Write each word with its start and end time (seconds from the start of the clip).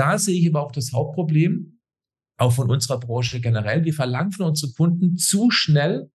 da 0.00 0.16
sehe 0.16 0.40
ich 0.40 0.48
aber 0.48 0.64
auch 0.64 0.72
das 0.72 0.92
Hauptproblem, 0.94 1.78
auch 2.38 2.54
von 2.54 2.70
unserer 2.70 2.98
Branche 2.98 3.38
generell. 3.40 3.84
Wir 3.84 3.92
verlangen 3.92 4.32
von 4.32 4.46
unseren 4.46 4.72
Kunden 4.72 5.18
zu 5.18 5.50
schnell, 5.50 6.10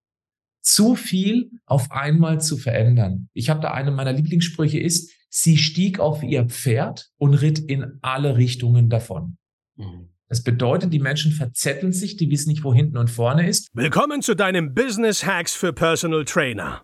zu 0.64 0.96
viel 0.96 1.52
auf 1.68 1.92
einmal 1.92 2.42
zu 2.42 2.58
verändern. 2.58 3.30
Ich 3.34 3.52
habe 3.52 3.62
da 3.62 3.72
eine 3.72 3.92
meiner 3.92 4.12
Lieblingssprüche 4.12 4.80
ist, 4.80 5.12
sie 5.30 5.58
stieg 5.58 6.00
auf 6.00 6.24
ihr 6.24 6.46
Pferd 6.46 7.12
und 7.18 7.36
ritt 7.36 7.60
in 7.60 8.00
alle 8.02 8.38
Richtungen 8.38 8.90
davon. 8.90 9.38
Mhm. 9.76 10.10
Das 10.28 10.42
bedeutet, 10.42 10.92
die 10.92 11.00
Menschen 11.00 11.32
verzetteln 11.32 11.94
sich, 11.94 12.18
die 12.18 12.32
wissen 12.32 12.50
nicht, 12.50 12.64
wo 12.64 12.74
hinten 12.74 12.98
und 12.98 13.12
vorne 13.12 13.48
ist. 13.48 13.70
Willkommen 13.76 14.24
zu 14.24 14.36
deinem 14.36 14.74
Business 14.74 15.24
Hacks 15.24 15.54
für 15.54 15.72
Personal 15.72 16.26
Trainer. 16.26 16.84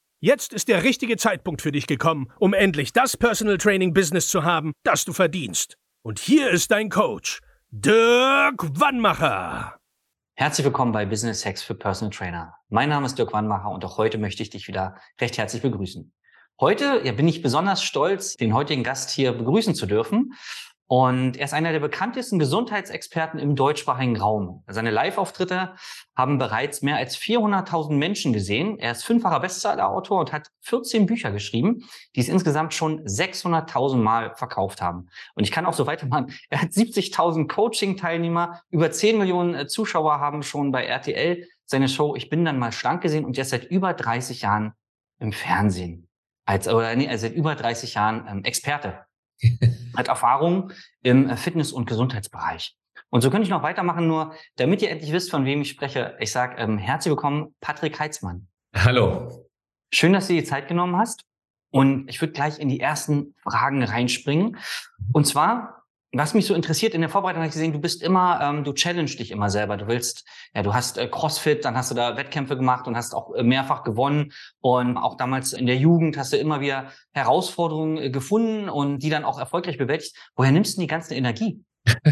Jetzt 0.23 0.53
ist 0.53 0.67
der 0.67 0.83
richtige 0.83 1.17
Zeitpunkt 1.17 1.63
für 1.63 1.71
dich 1.71 1.87
gekommen, 1.87 2.31
um 2.37 2.53
endlich 2.53 2.93
das 2.93 3.17
Personal 3.17 3.57
Training 3.57 3.91
Business 3.91 4.27
zu 4.27 4.43
haben, 4.43 4.73
das 4.83 5.03
du 5.03 5.13
verdienst. 5.13 5.79
Und 6.03 6.19
hier 6.19 6.51
ist 6.51 6.69
dein 6.69 6.89
Coach, 6.89 7.39
Dirk 7.71 8.79
Wannmacher. 8.79 9.79
Herzlich 10.35 10.63
willkommen 10.63 10.91
bei 10.91 11.07
Business 11.07 11.43
Hacks 11.43 11.63
für 11.63 11.73
Personal 11.73 12.15
Trainer. 12.15 12.53
Mein 12.69 12.89
Name 12.89 13.07
ist 13.07 13.17
Dirk 13.17 13.33
Wannmacher 13.33 13.71
und 13.71 13.83
auch 13.83 13.97
heute 13.97 14.19
möchte 14.19 14.43
ich 14.43 14.51
dich 14.51 14.67
wieder 14.67 14.95
recht 15.19 15.39
herzlich 15.39 15.63
begrüßen. 15.63 16.13
Heute 16.59 17.01
ja, 17.03 17.13
bin 17.13 17.27
ich 17.27 17.41
besonders 17.41 17.81
stolz, 17.81 18.37
den 18.37 18.53
heutigen 18.53 18.83
Gast 18.83 19.09
hier 19.09 19.31
begrüßen 19.31 19.73
zu 19.73 19.87
dürfen. 19.87 20.33
Und 20.91 21.37
er 21.37 21.45
ist 21.45 21.53
einer 21.53 21.71
der 21.71 21.79
bekanntesten 21.79 22.37
Gesundheitsexperten 22.37 23.39
im 23.39 23.55
deutschsprachigen 23.55 24.17
Raum. 24.17 24.65
Seine 24.67 24.91
Live-Auftritte 24.91 25.73
haben 26.17 26.37
bereits 26.37 26.81
mehr 26.81 26.97
als 26.97 27.17
400.000 27.17 27.93
Menschen 27.93 28.33
gesehen. 28.33 28.77
Er 28.77 28.91
ist 28.91 29.05
fünffacher 29.05 29.39
Bestseller-Autor 29.39 30.19
und 30.19 30.33
hat 30.33 30.49
14 30.63 31.05
Bücher 31.05 31.31
geschrieben, 31.31 31.85
die 32.13 32.19
es 32.19 32.27
insgesamt 32.27 32.73
schon 32.73 33.05
600.000 33.05 33.95
Mal 33.95 34.35
verkauft 34.35 34.81
haben. 34.81 35.07
Und 35.33 35.45
ich 35.45 35.51
kann 35.51 35.65
auch 35.65 35.71
so 35.71 35.87
weitermachen. 35.87 36.33
Er 36.49 36.61
hat 36.61 36.71
70.000 36.71 37.47
Coaching-Teilnehmer, 37.47 38.61
über 38.69 38.91
10 38.91 39.17
Millionen 39.17 39.55
äh, 39.55 39.67
Zuschauer 39.67 40.19
haben 40.19 40.43
schon 40.43 40.73
bei 40.73 40.83
RTL 40.83 41.47
seine 41.63 41.87
Show 41.87 42.17
Ich 42.17 42.29
bin 42.29 42.43
dann 42.43 42.59
mal 42.59 42.73
schlank 42.73 43.01
gesehen 43.01 43.23
und 43.23 43.37
er 43.37 43.43
ist 43.43 43.51
seit 43.51 43.63
über 43.63 43.93
30 43.93 44.41
Jahren 44.41 44.73
im 45.19 45.31
Fernsehen. 45.31 46.09
Als, 46.45 46.67
oder 46.67 46.93
nee, 46.97 47.15
seit 47.15 47.31
über 47.31 47.55
30 47.55 47.93
Jahren 47.93 48.27
ähm, 48.27 48.43
Experte 48.43 49.05
hat 49.95 50.07
Erfahrung 50.07 50.71
im 51.03 51.29
äh, 51.29 51.37
Fitness- 51.37 51.71
und 51.71 51.85
Gesundheitsbereich. 51.85 52.75
Und 53.09 53.21
so 53.21 53.29
könnte 53.29 53.43
ich 53.43 53.49
noch 53.49 53.63
weitermachen, 53.63 54.07
nur 54.07 54.33
damit 54.55 54.81
ihr 54.81 54.89
endlich 54.89 55.11
wisst, 55.11 55.31
von 55.31 55.45
wem 55.45 55.61
ich 55.61 55.69
spreche. 55.69 56.15
Ich 56.19 56.31
sage 56.31 56.55
ähm, 56.57 56.77
herzlich 56.77 57.11
willkommen, 57.11 57.53
Patrick 57.59 57.99
Heitzmann. 57.99 58.47
Hallo. 58.73 59.47
Schön, 59.93 60.13
dass 60.13 60.27
du 60.27 60.33
dir 60.33 60.41
die 60.41 60.47
Zeit 60.47 60.67
genommen 60.67 60.95
hast. 60.95 61.25
Und 61.71 62.09
ich 62.09 62.21
würde 62.21 62.33
gleich 62.33 62.59
in 62.59 62.69
die 62.69 62.79
ersten 62.79 63.35
Fragen 63.43 63.83
reinspringen. 63.83 64.57
Und 65.13 65.25
zwar, 65.25 65.80
was 66.13 66.33
mich 66.33 66.45
so 66.45 66.53
interessiert, 66.53 66.93
in 66.93 67.01
der 67.01 67.09
Vorbereitung 67.09 67.41
habe 67.41 67.47
ich 67.47 67.53
gesehen, 67.53 67.71
du 67.71 67.79
bist 67.79 68.03
immer, 68.03 68.39
ähm, 68.41 68.63
du 68.63 68.73
challenge 68.73 69.11
dich 69.11 69.31
immer 69.31 69.49
selber. 69.49 69.77
Du 69.77 69.87
willst, 69.87 70.25
ja, 70.53 70.61
du 70.61 70.73
hast 70.73 70.97
äh, 70.97 71.07
CrossFit, 71.07 71.63
dann 71.63 71.75
hast 71.75 71.89
du 71.89 71.95
da 71.95 72.17
Wettkämpfe 72.17 72.57
gemacht 72.57 72.87
und 72.87 72.97
hast 72.97 73.13
auch 73.13 73.33
äh, 73.33 73.43
mehrfach 73.43 73.83
gewonnen. 73.83 74.33
Und 74.59 74.97
auch 74.97 75.15
damals 75.15 75.53
in 75.53 75.67
der 75.67 75.77
Jugend 75.77 76.17
hast 76.17 76.33
du 76.33 76.37
immer 76.37 76.59
wieder 76.59 76.91
Herausforderungen 77.13 77.97
äh, 77.97 78.09
gefunden 78.09 78.67
und 78.67 78.99
die 78.99 79.09
dann 79.09 79.23
auch 79.23 79.39
erfolgreich 79.39 79.77
bewältigt. 79.77 80.15
Woher 80.35 80.51
nimmst 80.51 80.75
du 80.75 80.81
die 80.81 80.87
ganze 80.87 81.15
Energie? 81.15 81.61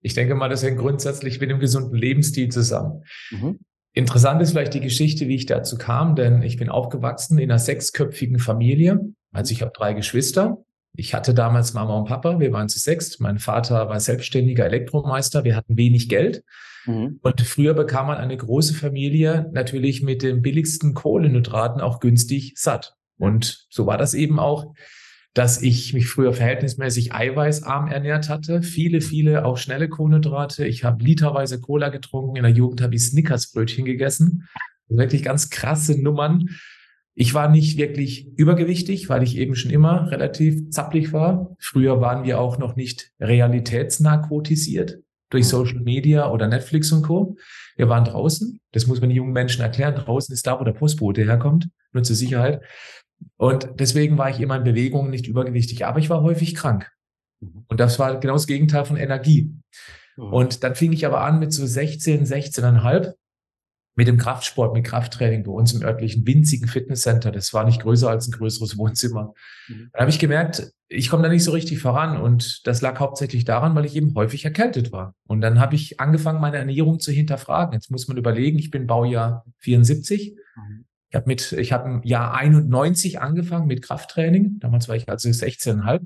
ich 0.00 0.14
denke 0.14 0.34
mal, 0.34 0.48
das 0.48 0.62
hängt 0.62 0.78
grundsätzlich 0.78 1.40
mit 1.40 1.50
dem 1.50 1.58
gesunden 1.58 1.96
Lebensstil 1.96 2.48
zusammen. 2.48 3.04
Mhm. 3.30 3.58
Interessant 3.92 4.40
ist 4.40 4.52
vielleicht 4.52 4.74
die 4.74 4.80
Geschichte, 4.80 5.28
wie 5.28 5.34
ich 5.34 5.46
dazu 5.46 5.76
kam, 5.76 6.14
denn 6.14 6.42
ich 6.42 6.56
bin 6.56 6.70
aufgewachsen 6.70 7.38
in 7.38 7.50
einer 7.50 7.58
sechsköpfigen 7.58 8.38
Familie. 8.38 9.00
Also 9.32 9.52
ich 9.52 9.62
habe 9.62 9.72
drei 9.74 9.92
Geschwister 9.92 10.58
ich 10.94 11.14
hatte 11.14 11.34
damals 11.34 11.72
Mama 11.72 11.96
und 11.98 12.06
Papa, 12.06 12.40
wir 12.40 12.52
waren 12.52 12.68
zu 12.68 12.78
sechst. 12.78 13.20
Mein 13.20 13.38
Vater 13.38 13.88
war 13.88 14.00
selbstständiger 14.00 14.66
Elektromeister, 14.66 15.44
wir 15.44 15.56
hatten 15.56 15.76
wenig 15.76 16.08
Geld. 16.08 16.44
Mhm. 16.86 17.20
Und 17.22 17.40
früher 17.42 17.74
bekam 17.74 18.08
man 18.08 18.18
eine 18.18 18.36
große 18.36 18.74
Familie 18.74 19.48
natürlich 19.52 20.02
mit 20.02 20.22
den 20.22 20.42
billigsten 20.42 20.94
Kohlenhydraten 20.94 21.80
auch 21.80 22.00
günstig 22.00 22.54
satt. 22.56 22.96
Und 23.18 23.66
so 23.70 23.86
war 23.86 23.98
das 23.98 24.14
eben 24.14 24.38
auch, 24.38 24.74
dass 25.34 25.62
ich 25.62 25.94
mich 25.94 26.08
früher 26.08 26.32
verhältnismäßig 26.32 27.14
eiweißarm 27.14 27.86
ernährt 27.86 28.28
hatte. 28.28 28.62
Viele, 28.62 29.00
viele 29.00 29.44
auch 29.44 29.58
schnelle 29.58 29.88
Kohlenhydrate. 29.88 30.66
Ich 30.66 30.82
habe 30.82 31.04
literweise 31.04 31.60
Cola 31.60 31.90
getrunken. 31.90 32.36
In 32.36 32.42
der 32.42 32.52
Jugend 32.52 32.80
habe 32.80 32.96
ich 32.96 33.02
Snickersbrötchen 33.02 33.84
gegessen. 33.84 34.48
Wirklich 34.88 35.22
ganz 35.22 35.50
krasse 35.50 36.00
Nummern. 36.00 36.48
Ich 37.14 37.34
war 37.34 37.48
nicht 37.48 37.76
wirklich 37.76 38.28
übergewichtig, 38.36 39.08
weil 39.08 39.22
ich 39.22 39.36
eben 39.36 39.54
schon 39.54 39.70
immer 39.70 40.10
relativ 40.10 40.70
zapplig 40.70 41.12
war. 41.12 41.54
Früher 41.58 42.00
waren 42.00 42.24
wir 42.24 42.40
auch 42.40 42.58
noch 42.58 42.76
nicht 42.76 43.10
realitätsnarkotisiert 43.20 44.98
durch 45.30 45.44
mhm. 45.44 45.48
Social 45.48 45.80
Media 45.80 46.30
oder 46.30 46.46
Netflix 46.46 46.92
und 46.92 47.02
Co. 47.02 47.36
Wir 47.76 47.88
waren 47.88 48.04
draußen. 48.04 48.60
Das 48.72 48.86
muss 48.86 49.00
man 49.00 49.10
den 49.10 49.16
jungen 49.16 49.32
Menschen 49.32 49.62
erklären. 49.62 49.94
Draußen 49.94 50.32
ist 50.32 50.46
da, 50.46 50.60
wo 50.60 50.64
der 50.64 50.72
Postbote 50.72 51.24
herkommt, 51.24 51.68
nur 51.92 52.02
zur 52.02 52.16
Sicherheit. 52.16 52.62
Und 53.36 53.68
deswegen 53.74 54.18
war 54.18 54.30
ich 54.30 54.40
immer 54.40 54.56
in 54.56 54.64
Bewegung, 54.64 55.10
nicht 55.10 55.26
übergewichtig. 55.26 55.86
Aber 55.86 55.98
ich 55.98 56.10
war 56.10 56.22
häufig 56.22 56.54
krank. 56.54 56.90
Mhm. 57.40 57.64
Und 57.68 57.80
das 57.80 57.98
war 57.98 58.18
genau 58.20 58.34
das 58.34 58.46
Gegenteil 58.46 58.84
von 58.84 58.96
Energie. 58.96 59.54
Mhm. 60.16 60.32
Und 60.32 60.64
dann 60.64 60.74
fing 60.74 60.92
ich 60.92 61.06
aber 61.06 61.22
an 61.22 61.38
mit 61.38 61.52
so 61.52 61.66
16, 61.66 62.24
16,5 62.24 63.14
mit 64.00 64.08
dem 64.08 64.16
Kraftsport, 64.16 64.72
mit 64.72 64.86
Krafttraining 64.86 65.44
bei 65.44 65.50
uns 65.50 65.74
im 65.74 65.82
örtlichen 65.82 66.26
winzigen 66.26 66.68
Fitnesscenter. 66.68 67.30
Das 67.30 67.52
war 67.52 67.66
nicht 67.66 67.82
größer 67.82 68.08
als 68.08 68.26
ein 68.26 68.30
größeres 68.30 68.78
Wohnzimmer. 68.78 69.34
Mhm. 69.68 69.90
Dann 69.92 70.00
habe 70.00 70.10
ich 70.10 70.18
gemerkt, 70.18 70.72
ich 70.88 71.10
komme 71.10 71.22
da 71.22 71.28
nicht 71.28 71.44
so 71.44 71.50
richtig 71.50 71.80
voran. 71.80 72.18
Und 72.18 72.66
das 72.66 72.80
lag 72.80 72.98
hauptsächlich 72.98 73.44
daran, 73.44 73.74
weil 73.74 73.84
ich 73.84 73.94
eben 73.94 74.14
häufig 74.14 74.46
erkältet 74.46 74.90
war. 74.90 75.16
Und 75.26 75.42
dann 75.42 75.60
habe 75.60 75.74
ich 75.74 76.00
angefangen, 76.00 76.40
meine 76.40 76.56
Ernährung 76.56 76.98
zu 76.98 77.12
hinterfragen. 77.12 77.74
Jetzt 77.74 77.90
muss 77.90 78.08
man 78.08 78.16
überlegen, 78.16 78.58
ich 78.58 78.70
bin 78.70 78.86
Baujahr 78.86 79.44
74. 79.58 80.34
Mhm. 80.56 80.86
Ich 81.10 81.14
habe 81.14 81.26
mit, 81.26 81.52
ich 81.52 81.72
habe 81.74 81.90
im 81.90 82.02
Jahr 82.02 82.32
91 82.32 83.20
angefangen 83.20 83.66
mit 83.66 83.82
Krafttraining. 83.82 84.60
Damals 84.60 84.88
war 84.88 84.96
ich 84.96 85.10
also 85.10 85.28
16,5. 85.28 86.00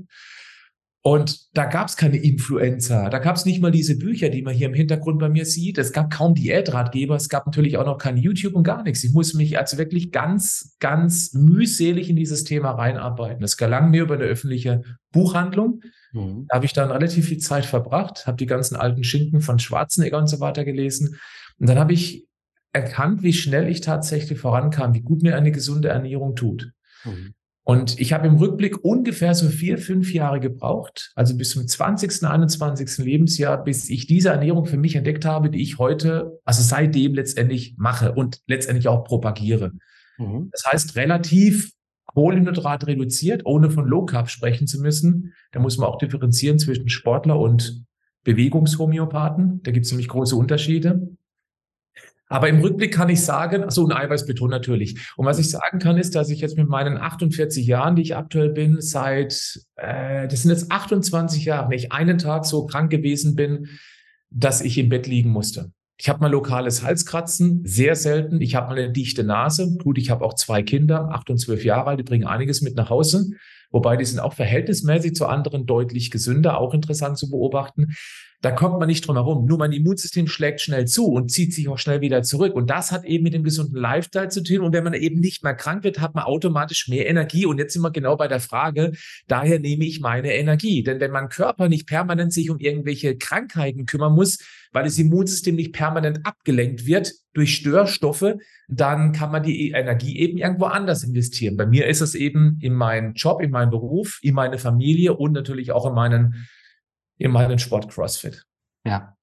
Und 1.07 1.55
da 1.55 1.67
gab 1.67 1.89
es 1.89 1.99
keine 1.99 2.17
Influencer, 2.17 3.11
da 3.11 3.19
gab 3.19 3.37
es 3.37 3.45
nicht 3.45 3.61
mal 3.61 3.71
diese 3.71 3.99
Bücher, 3.99 4.31
die 4.31 4.41
man 4.41 4.55
hier 4.55 4.69
im 4.69 4.73
Hintergrund 4.73 5.19
bei 5.19 5.29
mir 5.29 5.45
sieht. 5.45 5.77
Es 5.77 5.93
gab 5.93 6.11
kaum 6.11 6.35
Diätratgeber, 6.35 7.15
es 7.15 7.29
gab 7.29 7.45
natürlich 7.45 7.77
auch 7.77 7.85
noch 7.85 7.99
kein 7.99 8.17
YouTube 8.17 8.55
und 8.55 8.63
gar 8.63 8.83
nichts. 8.83 9.05
Ich 9.05 9.13
muss 9.13 9.35
mich 9.35 9.59
also 9.59 9.77
wirklich 9.77 10.13
ganz, 10.13 10.77
ganz 10.81 11.35
mühselig 11.35 12.09
in 12.09 12.17
dieses 12.17 12.45
Thema 12.45 12.71
reinarbeiten. 12.71 13.45
Es 13.45 13.59
gelang 13.59 13.91
mir 13.91 14.05
über 14.05 14.15
eine 14.15 14.25
öffentliche 14.25 14.81
Buchhandlung. 15.13 15.83
Mhm. 16.15 16.47
Da 16.49 16.57
habe 16.57 16.65
ich 16.65 16.73
dann 16.73 16.91
relativ 16.91 17.29
viel 17.29 17.37
Zeit 17.37 17.67
verbracht, 17.67 18.27
habe 18.27 18.39
die 18.39 18.47
ganzen 18.47 18.75
alten 18.75 19.05
Schinken 19.05 19.43
von 19.43 19.59
Schwarzenegger 19.59 20.17
und 20.17 20.29
so 20.29 20.41
weiter 20.41 20.65
gelesen. 20.65 21.19
Und 21.59 21.69
dann 21.69 21.79
habe 21.79 21.93
ich 21.93 22.27
erkannt, 22.73 23.23
wie 23.23 23.35
schnell 23.35 23.69
ich 23.69 23.83
tatsächlich 23.83 24.39
vorankam, 24.39 24.95
wie 24.95 25.03
gut 25.03 25.23
mir 25.23 25.37
eine 25.37 25.53
gesunde 25.53 25.89
Ernährung 25.89 26.35
tut. 26.35 26.73
Mhm. 27.05 27.35
Und 27.67 27.99
ich 27.99 28.13
habe 28.13 28.27
im 28.27 28.37
Rückblick 28.37 28.85
ungefähr 28.85 29.35
so 29.35 29.49
vier, 29.49 29.79
fünf 29.79 30.13
Jahre 30.13 30.39
gebraucht, 30.39 31.13
also 31.15 31.35
bis 31.35 31.51
zum 31.51 31.67
20., 31.67 32.23
21. 32.23 32.99
Lebensjahr, 32.99 33.65
bis 33.65 33.89
ich 33.89 34.07
diese 34.07 34.29
Ernährung 34.29 34.67
für 34.67 34.77
mich 34.77 34.97
entdeckt 34.97 35.25
habe, 35.25 35.49
die 35.49 35.63
ich 35.63 35.79
heute, 35.79 36.39
also 36.45 36.63
seitdem 36.63 37.15
letztendlich 37.15 37.75
mache 37.79 38.13
und 38.13 38.41
letztendlich 38.47 38.89
auch 38.89 39.05
propagiere. 39.05 39.73
Mhm. 40.19 40.51
Das 40.53 40.65
heißt, 40.71 40.97
relativ 40.97 41.73
Kohlenhydrat 42.15 42.87
reduziert, 42.87 43.43
ohne 43.47 43.71
von 43.71 43.87
Low 43.87 44.05
Carb 44.05 44.29
sprechen 44.29 44.67
zu 44.67 44.81
müssen. 44.81 45.33
Da 45.53 45.59
muss 45.59 45.79
man 45.79 45.89
auch 45.89 45.99
differenzieren 45.99 46.59
zwischen 46.59 46.91
Sportler 46.91 47.41
und 47.41 47.85
Bewegungshomöopathen. 48.25 49.63
Da 49.63 49.71
gibt 49.71 49.87
es 49.87 49.93
nämlich 49.93 50.09
große 50.09 50.37
Unterschiede. 50.37 51.09
Aber 52.35 52.49
im 52.49 52.59
Rückblick 52.59 52.93
kann 52.93 53.09
ich 53.11 53.23
sagen, 53.23 53.71
so 53.71 53.87
ein 53.87 53.93
Eiweißbeton 53.93 54.51
natürlich. 54.51 54.99
Und 55.17 55.25
was 55.25 55.39
ich 55.39 55.51
sagen 55.51 55.79
kann, 55.79 55.97
ist, 55.99 56.17
dass 56.17 56.31
ich 56.31 56.41
jetzt 56.41 56.57
mit 56.57 56.69
meinen 56.69 56.97
48 56.97 57.65
Jahren, 57.65 57.95
die 57.95 58.03
ich 58.03 58.17
aktuell 58.17 58.51
bin, 58.51 58.81
seit, 58.81 59.61
äh, 59.77 60.27
das 60.27 60.43
sind 60.43 60.51
jetzt 60.51 60.69
28 60.69 61.45
Jahre, 61.45 61.69
nicht 61.69 61.93
einen 61.93 62.19
Tag 62.19 62.45
so 62.45 62.67
krank 62.67 62.91
gewesen 62.91 63.37
bin, 63.37 63.69
dass 64.31 64.63
ich 64.63 64.79
im 64.79 64.89
Bett 64.89 65.07
liegen 65.07 65.31
musste. 65.31 65.71
Ich 65.97 66.09
habe 66.09 66.23
mal 66.23 66.31
lokales 66.33 66.83
Halskratzen, 66.83 67.63
sehr 67.65 67.95
selten. 67.95 68.41
Ich 68.41 68.57
habe 68.57 68.67
mal 68.67 68.83
eine 68.83 68.91
dichte 68.91 69.23
Nase. 69.23 69.77
Gut, 69.81 69.97
ich 69.97 70.11
habe 70.11 70.25
auch 70.25 70.35
zwei 70.35 70.65
Kinder, 70.65 71.11
acht 71.13 71.31
und 71.31 71.39
zwölf 71.39 71.65
Jahre 71.65 71.91
alt, 71.91 72.01
die 72.01 72.05
bringen 72.05 72.27
einiges 72.27 72.63
mit 72.63 72.75
nach 72.75 72.91
Hause. 72.91 73.31
Wobei 73.71 73.97
die 73.97 74.05
sind 74.05 74.19
auch 74.19 74.33
verhältnismäßig 74.33 75.15
zu 75.15 75.27
anderen 75.27 75.67
deutlich 75.67 76.11
gesünder, 76.11 76.59
auch 76.59 76.75
interessant 76.75 77.17
zu 77.17 77.31
beobachten. 77.31 77.95
Da 78.45 78.51
kommt 78.51 78.79
man 78.79 78.89
nicht 78.89 79.07
drum 79.07 79.17
herum. 79.17 79.47
Nur 79.47 79.57
mein 79.57 79.73
Immunsystem 79.73 80.27
schlägt 80.27 80.61
schnell 80.61 80.87
zu 80.87 81.07
und 81.07 81.31
zieht 81.31 81.55
sich 81.55 81.67
auch 81.71 81.79
schnell 81.79 82.03
wieder 82.03 82.23
zurück. 82.23 82.55
Und 82.55 82.69
das 82.69 82.93
hat 82.93 83.07
eben 83.07 83.25
mit 83.25 83.33
dem 83.33 83.43
gesunden 83.43 83.81
Lifestyle 83.81 84.29
zu 84.29 84.43
tun. 84.43 84.61
Und 84.61 84.75
wenn 84.75 84.85
man 84.85 84.93
eben 84.93 85.19
nicht 85.19 85.43
mehr 85.43 85.55
krank 85.55 85.83
wird, 85.83 85.99
hat 85.99 86.15
man 86.15 86.25
automatisch 86.25 86.87
mehr 86.89 87.09
Energie. 87.09 87.47
Und 87.47 87.57
jetzt 87.57 87.73
sind 87.73 87.81
wir 87.81 87.91
genau 87.91 88.17
bei 88.17 88.29
der 88.29 88.41
Frage, 88.41 88.93
daher 89.29 89.61
nehme 89.61 89.87
ich 89.87 90.01
meine 90.01 90.35
Energie. 90.35 90.83
Denn 90.83 91.01
wenn 91.01 91.11
mein 91.11 91.31
Körper 91.31 91.71
nicht 91.71 91.87
permanent 91.87 92.35
sich 92.35 92.51
um 92.51 92.59
irgendwelche 92.59 93.17
Krankheiten 93.17 93.87
kümmern 93.87 94.13
muss, 94.13 94.37
weil 94.73 94.85
das 94.85 94.99
Immunsystem 94.99 95.55
nicht 95.55 95.73
permanent 95.73 96.27
abgelenkt 96.27 96.85
wird 96.85 97.15
durch 97.33 97.55
Störstoffe, 97.55 98.35
dann 98.69 99.13
kann 99.13 99.33
man 99.33 99.43
die 99.43 99.71
Energie 99.71 100.19
eben 100.19 100.37
irgendwo 100.37 100.67
anders 100.67 101.03
investieren. 101.03 101.57
Bei 101.57 101.65
mir 101.65 101.87
ist 101.87 102.03
es 102.03 102.15
eben 102.15 102.59
in 102.61 102.75
meinen 102.75 103.15
Job, 103.15 103.41
in 103.41 103.53
meinen 103.53 103.71
Beruf, 103.71 104.19
in 104.21 104.35
meine 104.35 104.59
Familie 104.59 105.15
und 105.15 105.33
natürlich 105.33 105.73
auch 105.73 105.87
in 105.87 105.95
meinen 105.95 106.47
in 107.19 107.31
meinen 107.31 107.59
Sport 107.59 107.89
CrossFit. 107.91 108.45
Ja. 108.85 109.17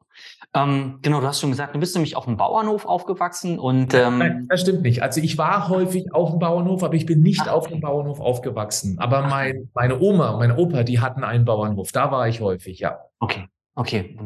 Ähm, 0.53 0.99
genau, 1.01 1.21
du 1.21 1.27
hast 1.27 1.39
schon 1.39 1.51
gesagt, 1.51 1.73
du 1.75 1.79
bist 1.79 1.95
nämlich 1.95 2.17
auf 2.17 2.25
dem 2.25 2.35
Bauernhof 2.35 2.85
aufgewachsen 2.85 3.57
und 3.57 3.93
ähm 3.93 4.17
Nein, 4.17 4.47
das 4.49 4.61
stimmt 4.61 4.81
nicht. 4.81 5.01
Also 5.01 5.21
ich 5.21 5.37
war 5.37 5.69
häufig 5.69 6.13
auf 6.13 6.31
dem 6.31 6.39
Bauernhof, 6.39 6.83
aber 6.83 6.95
ich 6.95 7.05
bin 7.05 7.21
nicht 7.21 7.43
Ach, 7.43 7.53
auf 7.53 7.67
dem 7.67 7.79
Bauernhof 7.79 8.19
aufgewachsen. 8.19 8.99
Aber 8.99 9.21
mein, 9.21 9.69
meine 9.73 9.99
Oma, 9.99 10.37
mein 10.37 10.51
Opa, 10.51 10.83
die 10.83 10.99
hatten 10.99 11.23
einen 11.23 11.45
Bauernhof. 11.45 11.91
Da 11.93 12.11
war 12.11 12.27
ich 12.27 12.41
häufig, 12.41 12.79
ja. 12.79 12.99
Okay. 13.19 13.47
Okay, 13.73 14.17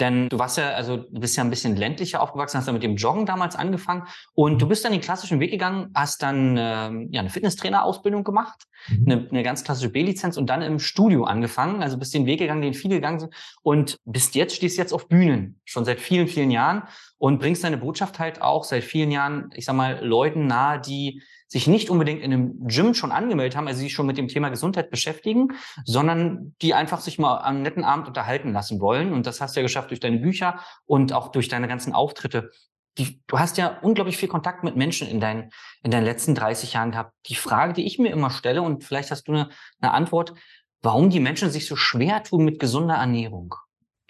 denn 0.00 0.28
du 0.28 0.38
warst 0.38 0.58
ja, 0.58 0.72
also 0.72 0.98
du 0.98 1.18
bist 1.18 1.34
ja 1.38 1.42
ein 1.42 1.48
bisschen 1.48 1.76
ländlicher 1.76 2.20
aufgewachsen, 2.20 2.58
hast 2.58 2.66
ja 2.66 2.74
mit 2.74 2.82
dem 2.82 2.96
Joggen 2.96 3.24
damals 3.24 3.56
angefangen 3.56 4.06
und 4.34 4.60
du 4.60 4.68
bist 4.68 4.84
dann 4.84 4.92
den 4.92 5.00
klassischen 5.00 5.40
Weg 5.40 5.50
gegangen, 5.50 5.90
hast 5.94 6.22
dann 6.22 6.58
ähm, 6.58 7.08
ja 7.10 7.20
eine 7.20 7.30
Fitnesstrainer-Ausbildung 7.30 8.22
gemacht, 8.22 8.64
mhm. 8.88 9.04
eine, 9.06 9.28
eine 9.30 9.42
ganz 9.42 9.64
klassische 9.64 9.88
B-Lizenz 9.88 10.36
und 10.36 10.46
dann 10.50 10.60
im 10.60 10.78
Studio 10.78 11.24
angefangen, 11.24 11.82
also 11.82 11.96
bist 11.96 12.12
den 12.12 12.26
Weg 12.26 12.40
gegangen, 12.40 12.60
den 12.60 12.74
viele 12.74 12.96
gegangen 12.96 13.20
sind 13.20 13.34
und 13.62 13.98
bist 14.04 14.34
jetzt, 14.34 14.56
stehst 14.56 14.76
jetzt 14.76 14.92
auf 14.92 15.08
Bühnen, 15.08 15.58
schon 15.64 15.86
seit 15.86 15.98
vielen, 15.98 16.28
vielen 16.28 16.50
Jahren 16.50 16.82
und 17.16 17.38
bringst 17.38 17.64
deine 17.64 17.78
Botschaft 17.78 18.18
halt 18.18 18.42
auch 18.42 18.64
seit 18.64 18.84
vielen 18.84 19.10
Jahren, 19.10 19.48
ich 19.54 19.64
sag 19.64 19.74
mal, 19.74 20.04
Leuten 20.04 20.46
nahe, 20.46 20.78
die 20.78 21.22
sich 21.52 21.66
nicht 21.66 21.90
unbedingt 21.90 22.22
in 22.22 22.32
einem 22.32 22.66
Gym 22.66 22.94
schon 22.94 23.12
angemeldet 23.12 23.56
haben, 23.56 23.68
also 23.68 23.80
sich 23.80 23.92
schon 23.92 24.06
mit 24.06 24.16
dem 24.16 24.26
Thema 24.26 24.48
Gesundheit 24.48 24.88
beschäftigen, 24.88 25.48
sondern 25.84 26.56
die 26.62 26.72
einfach 26.72 27.00
sich 27.00 27.18
mal 27.18 27.36
am 27.40 27.60
netten 27.60 27.84
Abend 27.84 28.08
unterhalten 28.08 28.54
lassen 28.54 28.80
wollen. 28.80 29.12
Und 29.12 29.26
das 29.26 29.42
hast 29.42 29.54
du 29.54 29.60
ja 29.60 29.62
geschafft 29.62 29.90
durch 29.90 30.00
deine 30.00 30.18
Bücher 30.18 30.60
und 30.86 31.12
auch 31.12 31.28
durch 31.28 31.48
deine 31.48 31.68
ganzen 31.68 31.92
Auftritte. 31.92 32.52
Die, 32.96 33.20
du 33.26 33.38
hast 33.38 33.58
ja 33.58 33.78
unglaublich 33.82 34.16
viel 34.16 34.30
Kontakt 34.30 34.64
mit 34.64 34.76
Menschen 34.76 35.06
in 35.06 35.20
deinen, 35.20 35.50
in 35.82 35.90
deinen 35.90 36.06
letzten 36.06 36.34
30 36.34 36.72
Jahren 36.72 36.92
gehabt. 36.92 37.12
Die 37.26 37.34
Frage, 37.34 37.74
die 37.74 37.84
ich 37.84 37.98
mir 37.98 38.12
immer 38.12 38.30
stelle, 38.30 38.62
und 38.62 38.82
vielleicht 38.82 39.10
hast 39.10 39.28
du 39.28 39.32
eine, 39.32 39.50
eine 39.82 39.92
Antwort, 39.92 40.32
warum 40.80 41.10
die 41.10 41.20
Menschen 41.20 41.50
sich 41.50 41.66
so 41.66 41.76
schwer 41.76 42.22
tun 42.22 42.46
mit 42.46 42.60
gesunder 42.60 42.94
Ernährung. 42.94 43.54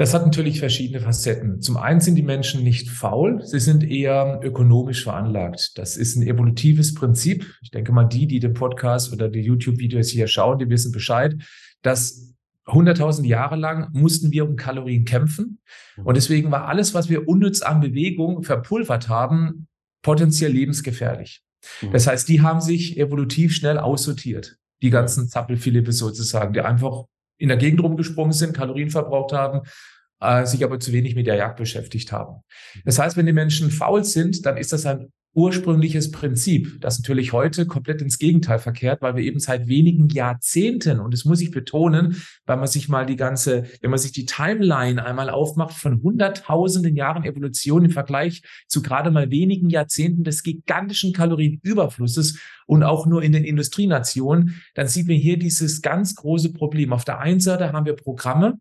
Das 0.03 0.15
hat 0.15 0.25
natürlich 0.25 0.59
verschiedene 0.59 1.01
Facetten. 1.01 1.61
Zum 1.61 1.77
einen 1.77 2.01
sind 2.01 2.17
die 2.17 2.25
Menschen 2.25 2.65
nicht 2.65 2.91
faul, 2.91 3.41
sie 3.45 3.61
sind 3.61 3.85
eher 3.85 4.41
ökonomisch 4.43 5.05
veranlagt. 5.05 5.79
Das 5.79 5.97
ist 5.97 6.17
ein 6.17 6.27
evolutives 6.27 6.93
Prinzip. 6.95 7.47
Ich 7.63 7.71
denke 7.71 7.93
mal, 7.93 8.07
die, 8.07 8.27
die 8.27 8.41
den 8.41 8.53
Podcast 8.53 9.13
oder 9.13 9.29
die 9.29 9.43
YouTube-Videos 9.43 10.09
hier 10.09 10.27
schauen, 10.27 10.59
die 10.59 10.69
wissen 10.69 10.91
Bescheid, 10.91 11.37
dass 11.83 12.35
100.000 12.67 13.27
Jahre 13.27 13.55
lang 13.55 13.91
mussten 13.93 14.33
wir 14.33 14.45
um 14.45 14.57
Kalorien 14.57 15.05
kämpfen. 15.05 15.61
Und 16.03 16.17
deswegen 16.17 16.51
war 16.51 16.67
alles, 16.67 16.95
was 16.95 17.09
wir 17.09 17.29
unnütz 17.29 17.63
an 17.63 17.81
Bewegung 17.81 18.43
verpulvert 18.43 19.09
haben, 19.09 19.69
potenziell 20.03 20.51
lebensgefährlich. 20.51 21.45
Mhm. 21.81 21.93
Das 21.93 22.09
heißt, 22.09 22.29
die 22.29 22.41
haben 22.41 22.61
sich 22.61 22.99
evolutiv 22.99 23.55
schnell 23.55 23.79
aussortiert. 23.79 24.57
Die 24.83 24.91
ganzen 24.91 25.29
Zappelphilippe 25.29 25.93
sozusagen, 25.93 26.55
die 26.55 26.61
einfach 26.61 27.05
in 27.43 27.49
der 27.49 27.57
Gegend 27.57 27.83
rumgesprungen 27.83 28.33
sind, 28.33 28.57
Kalorien 28.57 28.91
verbraucht 28.91 29.33
haben, 29.33 29.63
äh, 30.21 30.47
sich 30.47 30.63
aber 30.63 30.79
zu 30.79 30.93
wenig 30.93 31.17
mit 31.17 31.27
der 31.27 31.35
Jagd 31.35 31.57
beschäftigt 31.57 32.13
haben. 32.13 32.43
Das 32.85 33.01
heißt, 33.01 33.17
wenn 33.17 33.27
die 33.27 33.33
Menschen 33.33 33.73
faul 33.73 34.05
sind, 34.05 34.47
dann 34.47 34.57
ist 34.57 34.73
das 34.73 34.87
ein 34.87 35.13
ursprüngliches 35.35 36.11
Prinzip, 36.11 36.81
das 36.81 36.99
natürlich 36.99 37.33
heute 37.33 37.67
komplett 37.67 38.03
ins 38.03 38.19
Gegenteil 38.19 38.59
verkehrt, 38.59 39.01
weil 39.01 39.17
wir 39.17 39.25
eben 39.25 39.41
seit 39.41 39.67
wenigen 39.67 40.09
Jahrzehnten, 40.09 41.01
und 41.01 41.15
das 41.15 41.25
muss 41.25 41.41
ich 41.41 41.51
betonen, 41.51 42.23
weil 42.45 42.59
man 42.59 42.67
sich 42.67 42.89
mal 42.89 43.07
die 43.07 43.17
ganze, 43.17 43.65
wenn 43.81 43.91
man 43.91 43.99
sich 43.99 44.13
die 44.13 44.27
Timeline 44.27 45.05
einmal 45.05 45.31
aufmacht 45.31 45.75
von 45.75 46.03
hunderttausenden 46.03 46.97
Jahren 46.97 47.25
Evolution 47.25 47.85
im 47.87 47.91
Vergleich 47.91 48.43
zu 48.69 48.83
gerade 48.83 49.11
mal 49.11 49.31
wenigen 49.31 49.71
Jahrzehnten 49.71 50.23
des 50.23 50.43
gigantischen 50.43 51.13
Kalorienüberflusses 51.13 52.39
und 52.67 52.83
auch 52.83 53.07
nur 53.07 53.23
in 53.23 53.33
den 53.33 53.45
Industrienationen, 53.45 54.63
dann 54.75 54.89
sieht 54.89 55.07
man 55.09 55.17
hier 55.17 55.39
dieses 55.39 55.83
ganz 55.83 56.15
große 56.15 56.53
Problem. 56.53 56.93
Auf 56.93 57.05
der 57.05 57.19
einen 57.19 57.41
Seite 57.41 57.73
haben 57.73 57.87
wir 57.87 57.97
Programme, 57.97 58.59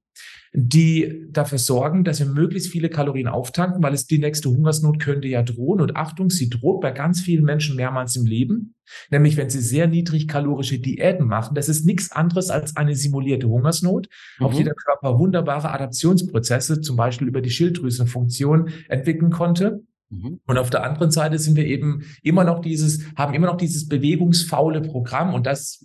die 0.53 1.27
dafür 1.29 1.57
sorgen, 1.57 2.03
dass 2.03 2.19
wir 2.19 2.27
möglichst 2.27 2.71
viele 2.71 2.89
Kalorien 2.89 3.27
auftanken, 3.27 3.81
weil 3.81 3.93
es 3.93 4.05
die 4.05 4.17
nächste 4.17 4.49
Hungersnot 4.49 4.99
könnte 4.99 5.27
ja 5.27 5.43
drohen. 5.43 5.79
Und 5.79 5.95
Achtung, 5.95 6.29
sie 6.29 6.49
droht 6.49 6.81
bei 6.81 6.91
ganz 6.91 7.21
vielen 7.21 7.45
Menschen 7.45 7.77
mehrmals 7.77 8.15
im 8.17 8.25
Leben. 8.25 8.75
Nämlich, 9.09 9.37
wenn 9.37 9.49
sie 9.49 9.61
sehr 9.61 9.87
niedrig 9.87 10.27
kalorische 10.27 10.79
Diäten 10.79 11.25
machen. 11.25 11.55
Das 11.55 11.69
ist 11.69 11.85
nichts 11.85 12.11
anderes 12.11 12.49
als 12.49 12.75
eine 12.75 12.95
simulierte 12.95 13.47
Hungersnot, 13.47 14.09
mhm. 14.39 14.45
auf 14.45 14.53
die 14.53 14.65
der 14.65 14.75
Körper 14.75 15.17
wunderbare 15.17 15.71
Adaptionsprozesse, 15.71 16.81
zum 16.81 16.97
Beispiel 16.97 17.27
über 17.27 17.41
die 17.41 17.51
Schilddrüsenfunktion, 17.51 18.69
entwickeln 18.89 19.31
konnte. 19.31 19.83
Mhm. 20.11 20.41
Und 20.45 20.57
auf 20.57 20.69
der 20.69 20.83
anderen 20.83 21.09
Seite 21.09 21.39
sind 21.39 21.55
wir 21.55 21.65
eben 21.65 22.03
immer 22.21 22.43
noch 22.43 22.59
dieses, 22.59 23.05
haben 23.15 23.33
immer 23.33 23.47
noch 23.47 23.57
dieses 23.57 23.87
bewegungsfaule 23.87 24.81
Programm 24.81 25.33
und 25.33 25.47
das, 25.47 25.83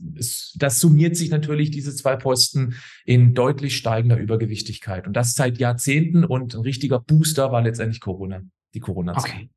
das 0.56 0.80
summiert 0.80 1.16
sich 1.16 1.30
natürlich 1.30 1.70
diese 1.70 1.94
zwei 1.94 2.16
Posten 2.16 2.74
in 3.04 3.34
deutlich 3.34 3.76
steigender 3.76 4.18
Übergewichtigkeit. 4.18 5.06
Und 5.06 5.14
das 5.14 5.34
seit 5.34 5.58
Jahrzehnten 5.58 6.24
und 6.24 6.54
ein 6.54 6.62
richtiger 6.62 6.98
Booster 6.98 7.52
war 7.52 7.62
letztendlich 7.62 8.00
Corona, 8.00 8.42
die 8.74 8.80
Corona-Zeit. 8.80 9.48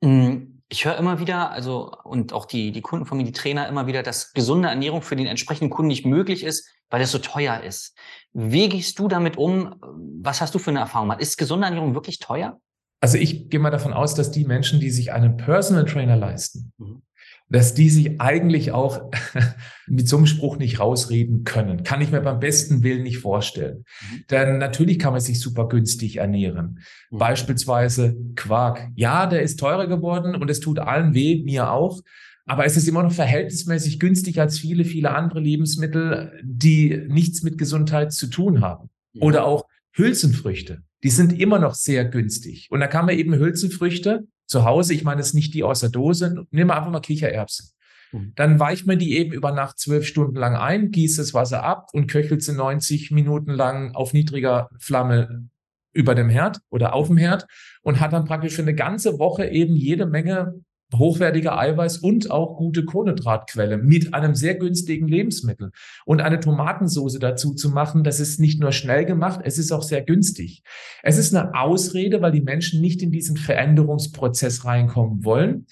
Okay. 0.00 0.06
Mm, 0.06 0.60
ich 0.68 0.84
höre 0.84 0.98
immer 0.98 1.18
wieder, 1.18 1.50
also 1.50 1.90
und 2.04 2.34
auch 2.34 2.44
die, 2.44 2.72
die 2.72 2.82
Kunden 2.82 3.06
von 3.06 3.16
mir, 3.16 3.24
die 3.24 3.32
Trainer 3.32 3.68
immer 3.68 3.86
wieder, 3.86 4.02
dass 4.02 4.34
gesunde 4.34 4.68
Ernährung 4.68 5.00
für 5.00 5.16
den 5.16 5.26
entsprechenden 5.26 5.70
Kunden 5.70 5.88
nicht 5.88 6.04
möglich 6.04 6.44
ist, 6.44 6.68
weil 6.90 7.00
es 7.00 7.10
so 7.10 7.18
teuer 7.18 7.62
ist. 7.62 7.96
Wie 8.34 8.68
gehst 8.68 8.98
du 8.98 9.08
damit 9.08 9.38
um? 9.38 9.76
Was 10.22 10.42
hast 10.42 10.54
du 10.54 10.58
für 10.58 10.70
eine 10.70 10.80
Erfahrung? 10.80 11.10
Ist 11.18 11.38
gesunde 11.38 11.66
Ernährung 11.66 11.94
wirklich 11.94 12.18
teuer? 12.18 12.60
Also 13.00 13.16
ich 13.16 13.48
gehe 13.48 13.60
mal 13.60 13.70
davon 13.70 13.92
aus, 13.92 14.14
dass 14.14 14.30
die 14.30 14.44
Menschen, 14.44 14.80
die 14.80 14.90
sich 14.90 15.12
einen 15.12 15.36
Personal 15.36 15.84
Trainer 15.84 16.16
leisten, 16.16 16.72
mhm. 16.78 17.02
dass 17.48 17.74
die 17.74 17.90
sich 17.90 18.20
eigentlich 18.20 18.72
auch 18.72 19.10
mit 19.86 20.08
so 20.08 20.16
einem 20.16 20.26
Spruch 20.26 20.56
nicht 20.56 20.80
rausreden 20.80 21.44
können. 21.44 21.84
Kann 21.84 22.00
ich 22.00 22.10
mir 22.10 22.20
beim 22.20 22.40
besten 22.40 22.82
Willen 22.82 23.04
nicht 23.04 23.18
vorstellen. 23.18 23.84
Mhm. 24.00 24.24
Denn 24.30 24.58
natürlich 24.58 24.98
kann 24.98 25.12
man 25.12 25.20
sich 25.20 25.38
super 25.40 25.68
günstig 25.68 26.16
ernähren. 26.16 26.80
Mhm. 27.10 27.18
Beispielsweise 27.18 28.16
Quark. 28.34 28.88
Ja, 28.96 29.26
der 29.26 29.42
ist 29.42 29.60
teurer 29.60 29.86
geworden 29.86 30.34
und 30.34 30.50
es 30.50 30.58
tut 30.58 30.80
allen 30.80 31.14
weh, 31.14 31.42
mir 31.44 31.70
auch. 31.70 32.00
Aber 32.46 32.64
es 32.64 32.76
ist 32.76 32.88
immer 32.88 33.02
noch 33.02 33.12
verhältnismäßig 33.12 34.00
günstig 34.00 34.40
als 34.40 34.58
viele, 34.58 34.84
viele 34.84 35.14
andere 35.14 35.38
Lebensmittel, 35.38 36.32
die 36.42 37.04
nichts 37.06 37.42
mit 37.42 37.58
Gesundheit 37.58 38.12
zu 38.12 38.26
tun 38.26 38.62
haben. 38.62 38.88
Oder 39.20 39.44
auch 39.44 39.66
Hülsenfrüchte 39.92 40.82
die 41.02 41.10
sind 41.10 41.38
immer 41.38 41.58
noch 41.58 41.74
sehr 41.74 42.04
günstig. 42.04 42.68
Und 42.70 42.80
da 42.80 42.86
kann 42.86 43.06
man 43.06 43.16
eben 43.16 43.34
Hülsenfrüchte 43.34 44.26
zu 44.46 44.64
Hause, 44.64 44.94
ich 44.94 45.04
meine 45.04 45.20
es 45.20 45.34
nicht 45.34 45.54
die 45.54 45.62
aus 45.62 45.80
der 45.80 45.90
Dose, 45.90 46.46
nehmen 46.50 46.70
wir 46.70 46.76
einfach 46.76 46.90
mal 46.90 47.00
Kichererbsen. 47.00 47.70
Mhm. 48.12 48.32
Dann 48.34 48.58
weicht 48.58 48.86
man 48.86 48.98
die 48.98 49.16
eben 49.16 49.32
über 49.32 49.52
Nacht 49.52 49.78
zwölf 49.78 50.06
Stunden 50.06 50.36
lang 50.36 50.56
ein, 50.56 50.90
gießt 50.90 51.18
das 51.18 51.34
Wasser 51.34 51.62
ab 51.62 51.88
und 51.92 52.08
köchelt 52.08 52.42
sie 52.42 52.54
90 52.54 53.10
Minuten 53.10 53.52
lang 53.52 53.94
auf 53.94 54.12
niedriger 54.12 54.70
Flamme 54.78 55.48
über 55.92 56.14
dem 56.14 56.28
Herd 56.28 56.60
oder 56.70 56.94
auf 56.94 57.08
dem 57.08 57.16
Herd 57.16 57.46
und 57.82 58.00
hat 58.00 58.12
dann 58.12 58.24
praktisch 58.24 58.54
für 58.54 58.62
eine 58.62 58.74
ganze 58.74 59.18
Woche 59.18 59.46
eben 59.46 59.76
jede 59.76 60.06
Menge 60.06 60.54
hochwertiger 60.94 61.58
Eiweiß 61.58 61.98
und 61.98 62.30
auch 62.30 62.56
gute 62.56 62.84
Kohlenhydratquelle 62.84 63.78
mit 63.78 64.14
einem 64.14 64.34
sehr 64.34 64.54
günstigen 64.54 65.06
Lebensmittel. 65.06 65.70
Und 66.06 66.20
eine 66.20 66.40
Tomatensauce 66.40 67.18
dazu 67.18 67.54
zu 67.54 67.70
machen, 67.70 68.04
das 68.04 68.20
ist 68.20 68.40
nicht 68.40 68.60
nur 68.60 68.72
schnell 68.72 69.04
gemacht, 69.04 69.40
es 69.44 69.58
ist 69.58 69.72
auch 69.72 69.82
sehr 69.82 70.02
günstig. 70.02 70.62
Es 71.02 71.18
ist 71.18 71.34
eine 71.34 71.54
Ausrede, 71.54 72.22
weil 72.22 72.32
die 72.32 72.40
Menschen 72.40 72.80
nicht 72.80 73.02
in 73.02 73.12
diesen 73.12 73.36
Veränderungsprozess 73.36 74.64
reinkommen 74.64 75.24
wollen. 75.24 75.66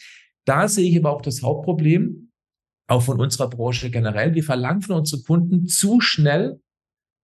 Da 0.45 0.69
sehe 0.69 0.89
ich 0.89 0.99
aber 0.99 1.13
auch 1.13 1.23
das 1.23 1.43
Hauptproblem, 1.43 2.31
auch 2.89 3.03
von 3.03 3.21
unserer 3.21 3.49
Branche 3.49 3.91
generell. 3.91 4.35
Wir 4.35 4.45
verlangen 4.45 4.83
von 4.83 4.97
unseren 4.97 5.25
Kunden 5.25 5.67
zu 5.67 6.01
schnell 6.01 6.61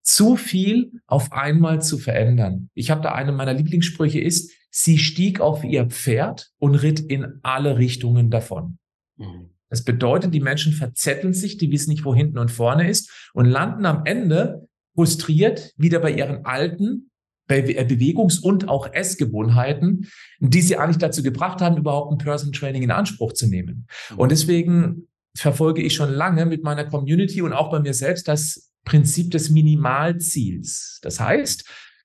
zu 0.02 0.36
viel 0.36 1.00
auf 1.06 1.32
einmal 1.32 1.80
zu 1.80 1.98
verändern. 1.98 2.70
Ich 2.74 2.90
habe 2.90 3.02
da 3.02 3.12
eine 3.12 3.30
meiner 3.32 3.54
Lieblingssprüche 3.54 4.20
ist, 4.20 4.50
Sie 4.74 4.98
stieg 4.98 5.40
auf 5.40 5.64
ihr 5.64 5.86
Pferd 5.86 6.50
und 6.58 6.74
ritt 6.74 6.98
in 6.98 7.38
alle 7.42 7.76
Richtungen 7.76 8.30
davon. 8.30 8.78
Mhm. 9.18 9.50
Das 9.68 9.84
bedeutet, 9.84 10.34
die 10.34 10.40
Menschen 10.40 10.72
verzetteln 10.72 11.34
sich, 11.34 11.58
die 11.58 11.70
wissen 11.70 11.90
nicht, 11.90 12.04
wo 12.04 12.14
hinten 12.14 12.38
und 12.38 12.50
vorne 12.50 12.88
ist 12.88 13.30
und 13.34 13.46
landen 13.46 13.86
am 13.86 14.04
Ende 14.06 14.66
frustriert 14.94 15.72
wieder 15.76 16.00
bei 16.00 16.12
ihren 16.12 16.44
alten 16.44 17.10
äh, 17.48 17.84
Bewegungs- 17.84 18.40
und 18.40 18.68
auch 18.68 18.92
Essgewohnheiten, 18.92 20.08
die 20.40 20.62
sie 20.62 20.76
eigentlich 20.76 20.98
dazu 20.98 21.22
gebracht 21.22 21.60
haben, 21.60 21.76
überhaupt 21.76 22.12
ein 22.12 22.18
Person 22.18 22.52
Training 22.52 22.82
in 22.82 22.90
Anspruch 22.90 23.34
zu 23.34 23.46
nehmen. 23.48 23.86
Mhm. 24.10 24.18
Und 24.18 24.32
deswegen 24.32 25.08
verfolge 25.34 25.82
ich 25.82 25.94
schon 25.94 26.12
lange 26.12 26.46
mit 26.46 26.62
meiner 26.62 26.84
Community 26.84 27.42
und 27.42 27.52
auch 27.52 27.70
bei 27.70 27.80
mir 27.80 27.94
selbst 27.94 28.28
das 28.28 28.72
Prinzip 28.84 29.30
des 29.30 29.50
Minimalziels. 29.50 30.98
Das 31.02 31.20
heißt, 31.20 31.64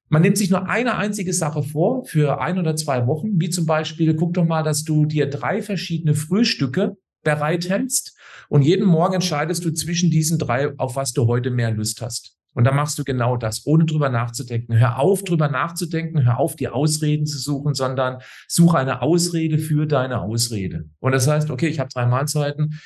Man 0.09 0.21
nimmt 0.21 0.37
sich 0.37 0.49
nur 0.49 0.69
eine 0.69 0.95
einzige 0.95 1.33
Sache 1.33 1.63
vor 1.63 2.05
für 2.05 2.39
ein 2.39 2.57
oder 2.57 2.75
zwei 2.75 3.07
Wochen, 3.07 3.39
wie 3.41 3.49
zum 3.49 3.65
Beispiel, 3.65 4.15
guck 4.15 4.33
doch 4.33 4.45
mal, 4.45 4.63
dass 4.63 4.83
du 4.83 5.05
dir 5.05 5.29
drei 5.29 5.61
verschiedene 5.61 6.13
Frühstücke 6.13 6.97
bereithältst 7.23 8.17
und 8.47 8.61
jeden 8.61 8.85
Morgen 8.85 9.15
entscheidest 9.15 9.65
du 9.65 9.71
zwischen 9.71 10.09
diesen 10.09 10.39
drei, 10.39 10.71
auf 10.77 10.95
was 10.95 11.11
du 11.11 11.27
heute 11.27 11.51
mehr 11.51 11.71
Lust 11.71 12.01
hast. 12.01 12.37
Und 12.53 12.63
dann 12.63 12.75
machst 12.75 12.97
du 12.97 13.03
genau 13.03 13.37
das, 13.37 13.67
ohne 13.67 13.85
drüber 13.85 14.09
nachzudenken. 14.09 14.79
Hör 14.79 14.97
auf, 14.97 15.23
drüber 15.23 15.47
nachzudenken, 15.47 16.25
hör 16.25 16.39
auf, 16.39 16.55
die 16.55 16.69
Ausreden 16.69 17.27
zu 17.27 17.37
suchen, 17.37 17.75
sondern 17.75 18.19
suche 18.47 18.79
eine 18.79 19.03
Ausrede 19.03 19.59
für 19.59 19.85
deine 19.85 20.21
Ausrede. 20.21 20.85
Und 20.99 21.11
das 21.11 21.27
heißt, 21.27 21.51
okay, 21.51 21.67
ich 21.67 21.79
habe 21.79 21.89
drei 21.93 22.07
Mahlzeiten, 22.07 22.79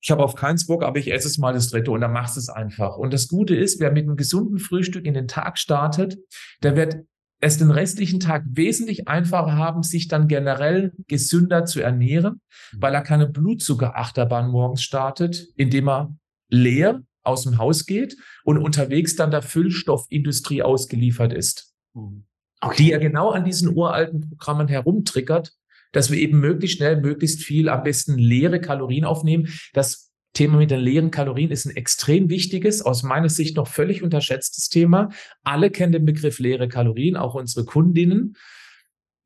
ich 0.00 0.10
habe 0.10 0.24
auf 0.24 0.34
keins 0.34 0.66
Bock, 0.66 0.82
aber 0.82 0.98
ich 0.98 1.12
esse 1.12 1.28
es 1.28 1.38
mal 1.38 1.52
das 1.52 1.68
dritte 1.70 1.90
und 1.90 2.00
dann 2.00 2.12
machst 2.12 2.36
du 2.36 2.40
es 2.40 2.48
einfach. 2.48 2.96
Und 2.96 3.12
das 3.12 3.28
Gute 3.28 3.54
ist, 3.54 3.80
wer 3.80 3.92
mit 3.92 4.04
einem 4.04 4.16
gesunden 4.16 4.58
Frühstück 4.58 5.04
in 5.04 5.14
den 5.14 5.28
Tag 5.28 5.58
startet, 5.58 6.18
der 6.62 6.76
wird 6.76 7.04
es 7.40 7.58
den 7.58 7.70
restlichen 7.70 8.20
Tag 8.20 8.44
wesentlich 8.50 9.08
einfacher 9.08 9.56
haben, 9.56 9.82
sich 9.82 10.08
dann 10.08 10.28
generell 10.28 10.92
gesünder 11.06 11.64
zu 11.64 11.80
ernähren, 11.80 12.40
weil 12.72 12.94
er 12.94 13.02
keine 13.02 13.26
Blutzuckerachterbahn 13.26 14.50
morgens 14.50 14.82
startet, 14.82 15.48
indem 15.56 15.88
er 15.88 16.16
leer 16.48 17.02
aus 17.22 17.44
dem 17.44 17.58
Haus 17.58 17.86
geht 17.86 18.16
und 18.44 18.58
unterwegs 18.58 19.16
dann 19.16 19.30
der 19.30 19.42
Füllstoffindustrie 19.42 20.62
ausgeliefert 20.62 21.32
ist. 21.32 21.74
Okay. 22.60 22.76
Die 22.78 22.88
ja 22.88 22.98
genau 22.98 23.30
an 23.30 23.44
diesen 23.44 23.74
uralten 23.74 24.20
Programmen 24.20 24.68
herumtriggert, 24.68 25.54
dass 25.92 26.10
wir 26.10 26.18
eben 26.18 26.40
möglichst 26.40 26.78
schnell, 26.78 27.00
möglichst 27.00 27.42
viel, 27.42 27.68
am 27.68 27.82
besten 27.82 28.18
leere 28.18 28.60
Kalorien 28.60 29.04
aufnehmen. 29.04 29.48
Das 29.72 30.10
Thema 30.32 30.58
mit 30.58 30.70
den 30.70 30.80
leeren 30.80 31.10
Kalorien 31.10 31.50
ist 31.50 31.66
ein 31.66 31.74
extrem 31.74 32.28
wichtiges, 32.30 32.82
aus 32.82 33.02
meiner 33.02 33.28
Sicht 33.28 33.56
noch 33.56 33.66
völlig 33.66 34.02
unterschätztes 34.02 34.68
Thema. 34.68 35.10
Alle 35.42 35.70
kennen 35.70 35.92
den 35.92 36.04
Begriff 36.04 36.38
leere 36.38 36.68
Kalorien, 36.68 37.16
auch 37.16 37.34
unsere 37.34 37.64
Kundinnen. 37.64 38.36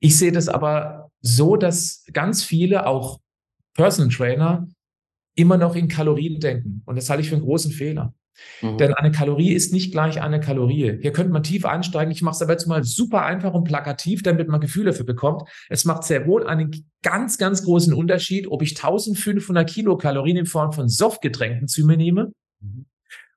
Ich 0.00 0.16
sehe 0.16 0.32
das 0.32 0.48
aber 0.48 1.10
so, 1.20 1.56
dass 1.56 2.04
ganz 2.12 2.42
viele, 2.42 2.86
auch 2.86 3.20
Personal 3.74 4.10
Trainer, 4.10 4.68
immer 5.36 5.58
noch 5.58 5.76
in 5.76 5.88
Kalorien 5.88 6.40
denken. 6.40 6.82
Und 6.86 6.96
das 6.96 7.10
halte 7.10 7.22
ich 7.22 7.28
für 7.28 7.36
einen 7.36 7.44
großen 7.44 7.72
Fehler. 7.72 8.14
Mhm. 8.62 8.78
Denn 8.78 8.94
eine 8.94 9.10
Kalorie 9.10 9.52
ist 9.52 9.72
nicht 9.72 9.92
gleich 9.92 10.20
eine 10.20 10.40
Kalorie. 10.40 10.98
Hier 11.00 11.12
könnte 11.12 11.32
man 11.32 11.42
tief 11.42 11.64
einsteigen. 11.64 12.12
Ich 12.12 12.22
mache 12.22 12.34
es 12.34 12.42
aber 12.42 12.52
jetzt 12.52 12.66
mal 12.66 12.84
super 12.84 13.24
einfach 13.24 13.54
und 13.54 13.64
plakativ, 13.64 14.22
damit 14.22 14.48
man 14.48 14.60
Gefühle 14.60 14.90
dafür 14.90 15.06
bekommt. 15.06 15.48
Es 15.68 15.84
macht 15.84 16.04
sehr 16.04 16.26
wohl 16.26 16.46
einen 16.46 16.90
ganz, 17.02 17.38
ganz 17.38 17.64
großen 17.64 17.92
Unterschied, 17.92 18.48
ob 18.48 18.62
ich 18.62 18.76
1500 18.76 19.68
Kilokalorien 19.68 20.38
in 20.38 20.46
Form 20.46 20.72
von 20.72 20.88
Softgetränken 20.88 21.68
zu 21.68 21.86
mir 21.86 21.96
nehme 21.96 22.32
mhm. 22.60 22.86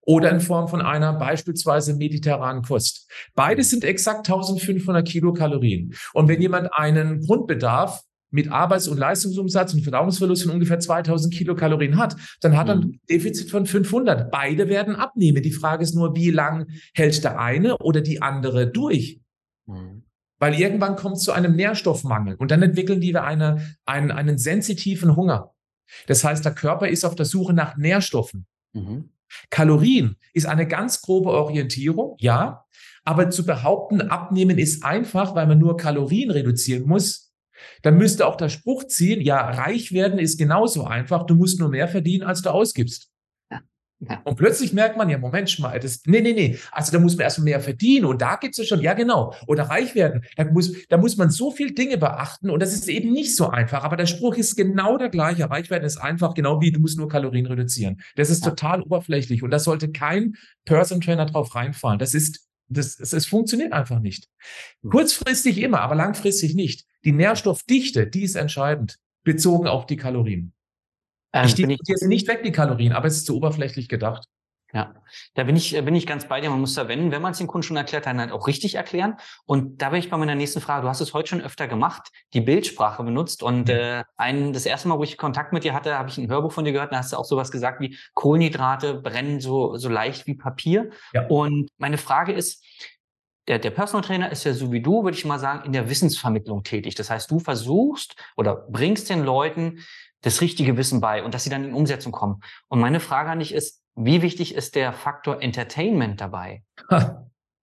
oder 0.02 0.32
in 0.32 0.40
Form 0.40 0.68
von 0.68 0.82
einer 0.82 1.14
beispielsweise 1.14 1.96
mediterranen 1.96 2.64
Kost. 2.64 3.12
Beides 3.36 3.70
sind 3.70 3.84
exakt 3.84 4.28
1500 4.28 5.08
Kilokalorien. 5.08 5.94
Und 6.14 6.28
wenn 6.28 6.42
jemand 6.42 6.74
einen 6.74 7.22
Grundbedarf 7.22 8.02
mit 8.38 8.52
Arbeits- 8.52 8.88
und 8.88 9.00
Leistungsumsatz 9.00 9.74
und 9.74 9.82
Verdauungsverlust 9.82 10.44
von 10.44 10.52
ungefähr 10.52 10.80
2000 10.80 11.34
Kilokalorien 11.34 11.98
hat, 11.98 12.16
dann 12.40 12.56
hat 12.56 12.68
er 12.68 12.76
ein 12.76 12.82
mhm. 12.82 13.00
Defizit 13.10 13.50
von 13.50 13.66
500. 13.66 14.30
Beide 14.30 14.70
werden 14.70 14.96
abnehmen. 14.96 15.42
Die 15.42 15.52
Frage 15.52 15.82
ist 15.82 15.96
nur, 15.96 16.16
wie 16.16 16.30
lang 16.30 16.68
hält 16.94 17.24
der 17.24 17.40
eine 17.40 17.80
oder 17.80 18.02
die 18.02 18.22
andere 18.22 18.68
durch? 18.68 19.20
Mhm. 19.66 20.04
Weil 20.38 20.54
irgendwann 20.54 20.98
kommt 20.98 21.18
es 21.18 21.24
zu 21.24 21.32
einem 21.32 21.56
Nährstoffmangel 21.56 22.36
und 22.36 22.52
dann 22.52 22.62
entwickeln 22.62 23.02
die 23.02 23.16
eine, 23.18 23.76
einen, 23.88 24.12
einen 24.12 24.38
sensitiven 24.38 25.16
Hunger. 25.16 25.56
Das 26.06 26.24
heißt, 26.24 26.46
der 26.46 26.54
Körper 26.54 26.88
ist 26.88 27.06
auf 27.06 27.16
der 27.16 27.26
Suche 27.26 27.54
nach 27.54 27.76
Nährstoffen. 27.76 28.46
Mhm. 28.74 29.10
Kalorien 29.50 30.18
ist 30.34 30.46
eine 30.46 30.68
ganz 30.68 31.02
grobe 31.02 31.32
Orientierung, 31.32 32.18
ja. 32.20 32.66
Aber 33.04 33.32
zu 33.32 33.48
behaupten, 33.48 34.02
abnehmen 34.02 34.60
ist 34.60 34.84
einfach, 34.84 35.34
weil 35.34 35.48
man 35.48 35.58
nur 35.58 35.76
Kalorien 35.76 36.30
reduzieren 36.30 36.86
muss, 36.86 37.27
dann 37.82 37.98
müsste 37.98 38.28
auch 38.28 38.36
der 38.36 38.50
Spruch 38.50 38.86
ziehen, 38.86 39.22
ja, 39.22 39.38
reich 39.38 39.92
werden 39.92 40.20
ist 40.20 40.38
genauso 40.38 40.86
einfach, 40.86 41.26
du 41.26 41.36
musst 41.36 41.60
nur 41.60 41.70
mehr 41.70 41.88
verdienen, 41.88 42.24
als 42.24 42.42
du 42.42 42.50
ausgibst. 42.50 43.10
Ja. 44.00 44.22
Und 44.26 44.36
plötzlich 44.36 44.74
merkt 44.74 44.96
man, 44.96 45.10
ja, 45.10 45.18
Moment 45.18 45.58
mal, 45.58 45.80
das, 45.80 46.02
nee, 46.06 46.22
nee, 46.22 46.34
nee, 46.34 46.60
also 46.72 46.92
da 46.92 47.00
muss 47.00 47.16
man 47.16 47.24
erstmal 47.24 47.46
mehr 47.46 47.60
verdienen 47.60 48.06
und 48.06 48.22
da 48.22 48.36
gibt 48.36 48.58
es 48.58 48.68
schon, 48.68 48.82
ja 48.82 48.94
genau, 48.94 49.34
oder 49.48 49.64
reich 49.64 49.96
werden, 49.96 50.22
da 50.36 50.46
muss, 50.46 50.72
da 50.88 50.98
muss 50.98 51.18
man 51.18 51.32
so 51.32 51.50
viel 51.50 51.74
Dinge 51.74 51.98
beachten 51.98 52.52
und 52.52 52.62
das 52.62 52.74
ist 52.74 52.88
eben 52.90 53.12
nicht 53.12 53.36
so 53.36 53.50
einfach, 53.50 53.84
aber 53.84 53.98
der 53.98 54.06
Spruch 54.06 54.36
ist 54.36 54.56
genau 54.56 55.00
der 55.00 55.10
gleiche, 55.10 55.50
reich 55.50 55.72
werden 55.72 55.84
ist 55.84 55.98
einfach, 55.98 56.36
genau 56.36 56.62
wie, 56.62 56.72
du 56.72 56.80
musst 56.80 57.00
nur 57.00 57.10
Kalorien 57.10 57.48
reduzieren. 57.48 58.00
Das 58.16 58.30
ist 58.30 58.46
ja. 58.46 58.52
total 58.52 58.84
oberflächlich 58.84 59.42
und 59.42 59.50
da 59.50 59.58
sollte 59.58 59.92
kein 59.92 60.36
Person 60.66 61.02
Trainer 61.02 61.26
drauf 61.26 61.56
reinfallen. 61.56 61.98
Das 61.98 62.14
ist 62.14 62.48
das, 62.70 63.00
es, 63.00 63.14
es 63.14 63.26
funktioniert 63.26 63.74
einfach 63.74 64.00
nicht. 64.00 64.28
Hm. 64.82 64.92
Kurzfristig 64.92 65.60
immer, 65.60 65.82
aber 65.82 65.96
langfristig 65.96 66.56
nicht. 66.56 66.86
Die 67.04 67.12
Nährstoffdichte, 67.12 68.08
die 68.08 68.24
ist 68.24 68.36
entscheidend, 68.36 69.00
bezogen 69.24 69.68
auf 69.68 69.86
die 69.86 69.98
Kalorien. 69.98 70.54
Ähm, 71.34 71.46
ich 71.46 71.56
diskutiere 71.56 71.98
sie 71.98 72.08
nicht 72.08 72.28
weg, 72.28 72.44
die 72.44 72.52
Kalorien, 72.52 72.94
aber 72.94 73.08
es 73.08 73.18
ist 73.18 73.26
zu 73.26 73.36
oberflächlich 73.36 73.90
gedacht. 73.90 74.28
Ja, 74.74 74.94
da 75.34 75.44
bin 75.46 75.56
ich, 75.56 75.72
bin 75.86 75.96
ich 75.96 76.06
ganz 76.06 76.28
bei 76.28 76.42
dir. 76.42 76.50
Man 76.50 76.60
muss 76.60 76.74
da, 76.74 76.90
wenn, 76.90 77.12
wenn 77.12 77.22
man 77.22 77.32
es 77.32 77.38
dem 77.38 77.48
Kunden 77.48 77.64
schon 77.64 77.78
erklärt, 77.78 78.06
dann 78.06 78.20
halt 78.20 78.34
auch 78.34 78.48
richtig 78.48 78.76
erklären. 78.76 79.16
Und 79.46 79.82
da 79.82 79.92
bin 79.92 80.00
ich 80.00 80.10
bei 80.10 80.18
meiner 80.18 80.36
nächsten 80.36 80.60
Frage. 80.60 80.82
Du 80.82 80.90
hast 80.90 81.00
es 81.00 81.14
heute 81.14 81.30
schon 81.30 81.42
öfter 81.42 81.68
gemacht, 81.70 82.10
die 82.34 82.42
Bildsprache 82.42 83.02
benutzt. 83.04 83.44
Und 83.44 83.70
äh, 83.70 84.04
ein, 84.18 84.52
das 84.52 84.66
erste 84.66 84.90
Mal, 84.90 85.00
wo 85.00 85.04
ich 85.04 85.18
Kontakt 85.18 85.54
mit 85.54 85.64
dir 85.64 85.74
hatte, 85.74 85.98
habe 85.98 86.10
ich 86.10 86.18
ein 86.18 86.28
Hörbuch 86.28 86.52
von 86.52 86.66
dir 86.66 86.74
gehört. 86.74 86.92
Da 86.92 86.98
hast 86.98 87.14
du 87.14 87.18
auch 87.18 87.24
sowas 87.24 87.50
gesagt 87.50 87.80
wie 87.80 87.98
Kohlenhydrate 88.14 88.96
brennen 88.96 89.40
so, 89.40 89.78
so 89.78 89.88
leicht 89.88 90.28
wie 90.28 90.36
Papier. 90.36 90.90
Ja. 91.14 91.28
Und 91.28 91.70
meine 91.78 91.98
Frage 91.98 92.34
ist, 92.34 92.66
der, 93.48 93.60
der 93.60 93.72
Personal 93.72 94.06
Trainer 94.06 94.32
ist 94.32 94.44
ja 94.44 94.54
so 94.54 94.74
wie 94.74 94.82
du, 94.82 95.04
würde 95.04 95.18
ich 95.18 95.24
mal 95.24 95.40
sagen, 95.40 95.66
in 95.66 95.72
der 95.72 95.90
Wissensvermittlung 95.90 96.64
tätig. 96.64 96.96
Das 96.96 97.10
heißt, 97.10 97.32
du 97.32 97.40
versuchst 97.40 98.18
oder 98.36 98.68
bringst 98.70 99.10
den 99.10 99.24
Leuten 99.24 99.80
das 100.22 100.42
richtige 100.42 100.76
Wissen 100.76 101.00
bei 101.00 101.24
und 101.24 101.34
dass 101.34 101.46
sie 101.46 101.50
dann 101.50 101.64
in 101.64 101.74
Umsetzung 101.74 102.12
kommen. 102.12 102.42
Und 102.68 102.82
meine 102.82 103.00
Frage 103.00 103.30
an 103.30 103.40
dich 103.40 103.54
ist, 103.54 103.82
wie 103.98 104.22
wichtig 104.22 104.56
ist 104.56 104.76
der 104.76 104.94
Faktor 104.94 105.42
Entertainment 105.42 106.22
dabei? 106.22 106.64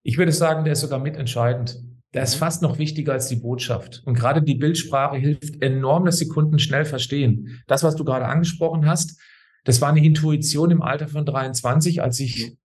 Ich 0.06 0.18
würde 0.18 0.32
sagen, 0.32 0.64
der 0.64 0.74
ist 0.74 0.80
sogar 0.80 0.98
mitentscheidend. 0.98 1.78
Der 2.12 2.24
ist 2.24 2.34
mhm. 2.34 2.40
fast 2.40 2.60
noch 2.60 2.78
wichtiger 2.78 3.14
als 3.14 3.28
die 3.28 3.36
Botschaft. 3.36 4.02
Und 4.04 4.12
gerade 4.12 4.42
die 4.42 4.54
Bildsprache 4.54 5.16
hilft 5.16 5.62
enorm, 5.62 6.04
dass 6.04 6.18
die 6.18 6.28
Kunden 6.28 6.58
schnell 6.58 6.84
verstehen. 6.84 7.62
Das, 7.66 7.82
was 7.82 7.96
du 7.96 8.04
gerade 8.04 8.26
angesprochen 8.26 8.86
hast, 8.86 9.18
das 9.64 9.80
war 9.80 9.88
eine 9.88 10.04
Intuition 10.04 10.70
im 10.70 10.82
Alter 10.82 11.08
von 11.08 11.24
23, 11.24 12.02
als 12.02 12.20
ich 12.20 12.50
mhm 12.50 12.56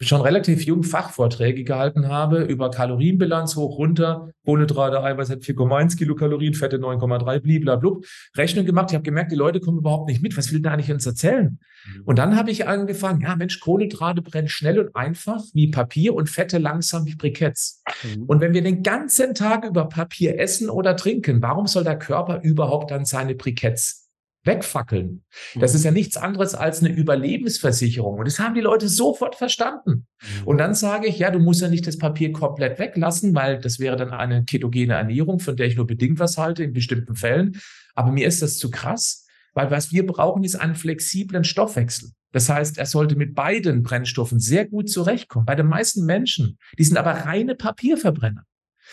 schon 0.00 0.20
relativ 0.20 0.62
jung 0.64 0.82
Fachvorträge 0.82 1.64
gehalten 1.64 2.08
habe 2.08 2.42
über 2.42 2.70
Kalorienbilanz 2.70 3.56
hoch, 3.56 3.78
runter, 3.78 4.30
Kohlenhydrate, 4.44 5.02
Eiweiß 5.02 5.30
hat 5.30 5.40
4,1 5.40 5.96
Kilokalorien, 5.96 6.54
Fette 6.54 6.78
9,3, 6.78 7.40
bliblablub, 7.40 8.04
Rechnung 8.36 8.66
gemacht. 8.66 8.90
Ich 8.90 8.94
habe 8.94 9.04
gemerkt, 9.04 9.32
die 9.32 9.36
Leute 9.36 9.60
kommen 9.60 9.78
überhaupt 9.78 10.08
nicht 10.08 10.22
mit. 10.22 10.36
Was 10.36 10.52
will 10.52 10.60
da 10.60 10.72
eigentlich 10.72 10.90
uns 10.90 11.06
erzählen? 11.06 11.58
Mhm. 11.86 12.02
Und 12.04 12.18
dann 12.18 12.36
habe 12.36 12.50
ich 12.50 12.66
angefangen, 12.66 13.20
ja 13.20 13.36
Mensch, 13.36 13.60
Kohlenhydrate 13.60 14.22
brennen 14.22 14.48
schnell 14.48 14.78
und 14.78 14.96
einfach 14.96 15.42
wie 15.52 15.70
Papier 15.70 16.14
und 16.14 16.28
Fette 16.28 16.58
langsam 16.58 17.06
wie 17.06 17.14
Briketts. 17.14 17.82
Mhm. 18.02 18.24
Und 18.24 18.40
wenn 18.40 18.52
wir 18.52 18.62
den 18.62 18.82
ganzen 18.82 19.34
Tag 19.34 19.64
über 19.64 19.88
Papier 19.88 20.38
essen 20.38 20.70
oder 20.70 20.96
trinken, 20.96 21.40
warum 21.40 21.66
soll 21.66 21.84
der 21.84 21.98
Körper 21.98 22.40
überhaupt 22.42 22.90
dann 22.90 23.04
seine 23.04 23.34
Briketts 23.34 24.03
wegfackeln. 24.44 25.24
Das 25.54 25.72
mhm. 25.72 25.76
ist 25.76 25.84
ja 25.84 25.90
nichts 25.90 26.16
anderes 26.16 26.54
als 26.54 26.80
eine 26.80 26.94
Überlebensversicherung. 26.94 28.18
Und 28.18 28.26
das 28.26 28.38
haben 28.38 28.54
die 28.54 28.60
Leute 28.60 28.88
sofort 28.88 29.34
verstanden. 29.34 30.06
Mhm. 30.20 30.46
Und 30.46 30.58
dann 30.58 30.74
sage 30.74 31.06
ich, 31.06 31.18
ja, 31.18 31.30
du 31.30 31.38
musst 31.38 31.62
ja 31.62 31.68
nicht 31.68 31.86
das 31.86 31.98
Papier 31.98 32.32
komplett 32.32 32.78
weglassen, 32.78 33.34
weil 33.34 33.58
das 33.58 33.78
wäre 33.78 33.96
dann 33.96 34.10
eine 34.10 34.44
ketogene 34.44 34.94
Ernährung, 34.94 35.40
von 35.40 35.56
der 35.56 35.66
ich 35.66 35.76
nur 35.76 35.86
bedingt 35.86 36.18
was 36.18 36.38
halte 36.38 36.62
in 36.62 36.72
bestimmten 36.72 37.16
Fällen. 37.16 37.60
Aber 37.94 38.12
mir 38.12 38.26
ist 38.26 38.42
das 38.42 38.58
zu 38.58 38.70
krass, 38.70 39.26
weil 39.54 39.70
was 39.70 39.92
wir 39.92 40.06
brauchen, 40.06 40.44
ist 40.44 40.56
einen 40.56 40.74
flexiblen 40.74 41.44
Stoffwechsel. 41.44 42.10
Das 42.32 42.48
heißt, 42.48 42.78
er 42.78 42.86
sollte 42.86 43.14
mit 43.14 43.34
beiden 43.34 43.84
Brennstoffen 43.84 44.40
sehr 44.40 44.66
gut 44.66 44.90
zurechtkommen. 44.90 45.46
Bei 45.46 45.54
den 45.54 45.68
meisten 45.68 46.04
Menschen, 46.04 46.58
die 46.76 46.84
sind 46.84 46.96
aber 46.96 47.12
reine 47.12 47.54
Papierverbrenner 47.54 48.44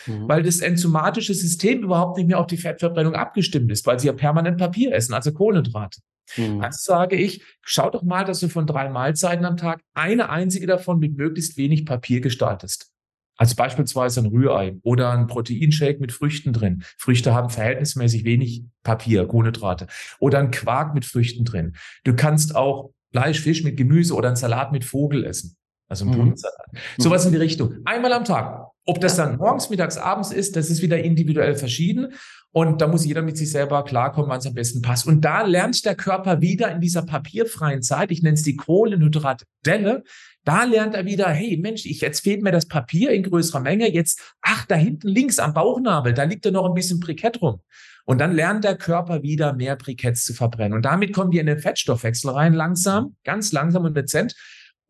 mhm. 0.06 0.28
weil 0.28 0.42
das 0.42 0.60
enzymatische 0.60 1.34
System 1.34 1.82
überhaupt 1.82 2.16
nicht 2.16 2.26
mehr 2.26 2.38
auf 2.38 2.46
die 2.46 2.56
Fettverbrennung 2.56 3.14
abgestimmt 3.14 3.70
ist, 3.70 3.86
weil 3.86 3.98
sie 3.98 4.06
ja 4.06 4.12
permanent 4.12 4.58
Papier 4.58 4.92
essen, 4.94 5.14
also 5.14 5.32
Kohlenhydrate. 5.32 6.00
Mhm. 6.36 6.60
Also 6.60 6.78
sage 6.92 7.16
ich, 7.16 7.42
schau 7.62 7.90
doch 7.90 8.02
mal, 8.02 8.24
dass 8.24 8.40
du 8.40 8.48
von 8.48 8.66
drei 8.66 8.88
Mahlzeiten 8.88 9.44
am 9.44 9.56
Tag 9.56 9.80
eine 9.94 10.30
einzige 10.30 10.66
davon 10.66 10.98
mit 10.98 11.16
möglichst 11.16 11.56
wenig 11.56 11.84
Papier 11.86 12.20
gestaltest. 12.20 12.92
Also 13.36 13.56
beispielsweise 13.56 14.20
ein 14.20 14.26
Rührei 14.26 14.76
oder 14.82 15.10
ein 15.10 15.26
Proteinshake 15.26 15.98
mit 16.00 16.12
Früchten 16.12 16.52
drin. 16.52 16.84
Früchte 16.98 17.34
haben 17.34 17.50
verhältnismäßig 17.50 18.24
wenig 18.24 18.64
Papier, 18.82 19.26
Kohlenhydrate. 19.26 19.88
Oder 20.20 20.38
ein 20.38 20.50
Quark 20.50 20.94
mit 20.94 21.04
Früchten 21.04 21.44
drin. 21.44 21.74
Du 22.04 22.14
kannst 22.14 22.54
auch 22.54 22.90
Fleisch, 23.10 23.40
Fisch 23.40 23.64
mit 23.64 23.76
Gemüse 23.76 24.14
oder 24.14 24.28
einen 24.28 24.36
Salat 24.36 24.72
mit 24.72 24.84
Vogel 24.84 25.24
essen. 25.24 25.56
Also 25.88 26.04
ein 26.04 26.10
mhm. 26.10 26.16
Bohnensalat. 26.16 26.66
Sowas 26.98 27.26
in 27.26 27.32
die 27.32 27.38
Richtung. 27.38 27.78
Einmal 27.84 28.12
am 28.12 28.24
Tag. 28.24 28.71
Ob 28.84 29.00
das 29.00 29.16
dann 29.16 29.36
morgens, 29.36 29.70
mittags, 29.70 29.96
abends 29.96 30.32
ist, 30.32 30.56
das 30.56 30.68
ist 30.68 30.82
wieder 30.82 30.98
individuell 31.02 31.54
verschieden. 31.54 32.14
Und 32.50 32.82
da 32.82 32.88
muss 32.88 33.06
jeder 33.06 33.22
mit 33.22 33.38
sich 33.38 33.50
selber 33.50 33.84
klarkommen, 33.84 34.28
wann 34.28 34.40
es 34.40 34.46
am 34.46 34.54
besten 34.54 34.82
passt. 34.82 35.06
Und 35.06 35.22
da 35.22 35.42
lernt 35.42 35.84
der 35.86 35.94
Körper 35.94 36.42
wieder 36.42 36.70
in 36.70 36.80
dieser 36.80 37.02
papierfreien 37.02 37.82
Zeit, 37.82 38.10
ich 38.10 38.22
nenne 38.22 38.34
es 38.34 38.42
die 38.42 38.56
Kohlenhydratdelle, 38.56 40.02
Da 40.44 40.64
lernt 40.64 40.94
er 40.94 41.06
wieder, 41.06 41.28
hey 41.28 41.56
Mensch, 41.56 41.86
ich, 41.86 42.00
jetzt 42.00 42.20
fehlt 42.20 42.42
mir 42.42 42.50
das 42.50 42.66
Papier 42.66 43.12
in 43.12 43.22
größerer 43.22 43.60
Menge. 43.60 43.90
Jetzt, 43.92 44.20
ach, 44.42 44.66
da 44.66 44.74
hinten 44.74 45.08
links 45.08 45.38
am 45.38 45.54
Bauchnabel, 45.54 46.12
da 46.12 46.24
liegt 46.24 46.44
ja 46.44 46.50
noch 46.50 46.66
ein 46.66 46.74
bisschen 46.74 46.98
Brikett 47.00 47.40
rum. 47.40 47.60
Und 48.04 48.20
dann 48.20 48.32
lernt 48.32 48.64
der 48.64 48.76
Körper 48.76 49.22
wieder 49.22 49.52
mehr 49.52 49.76
Briketts 49.76 50.24
zu 50.24 50.34
verbrennen. 50.34 50.74
Und 50.74 50.84
damit 50.84 51.12
kommen 51.12 51.30
wir 51.30 51.40
in 51.40 51.46
den 51.46 51.60
Fettstoffwechsel 51.60 52.30
rein, 52.30 52.52
langsam, 52.52 53.14
ganz 53.24 53.52
langsam 53.52 53.84
und 53.84 53.96
dezent, 53.96 54.34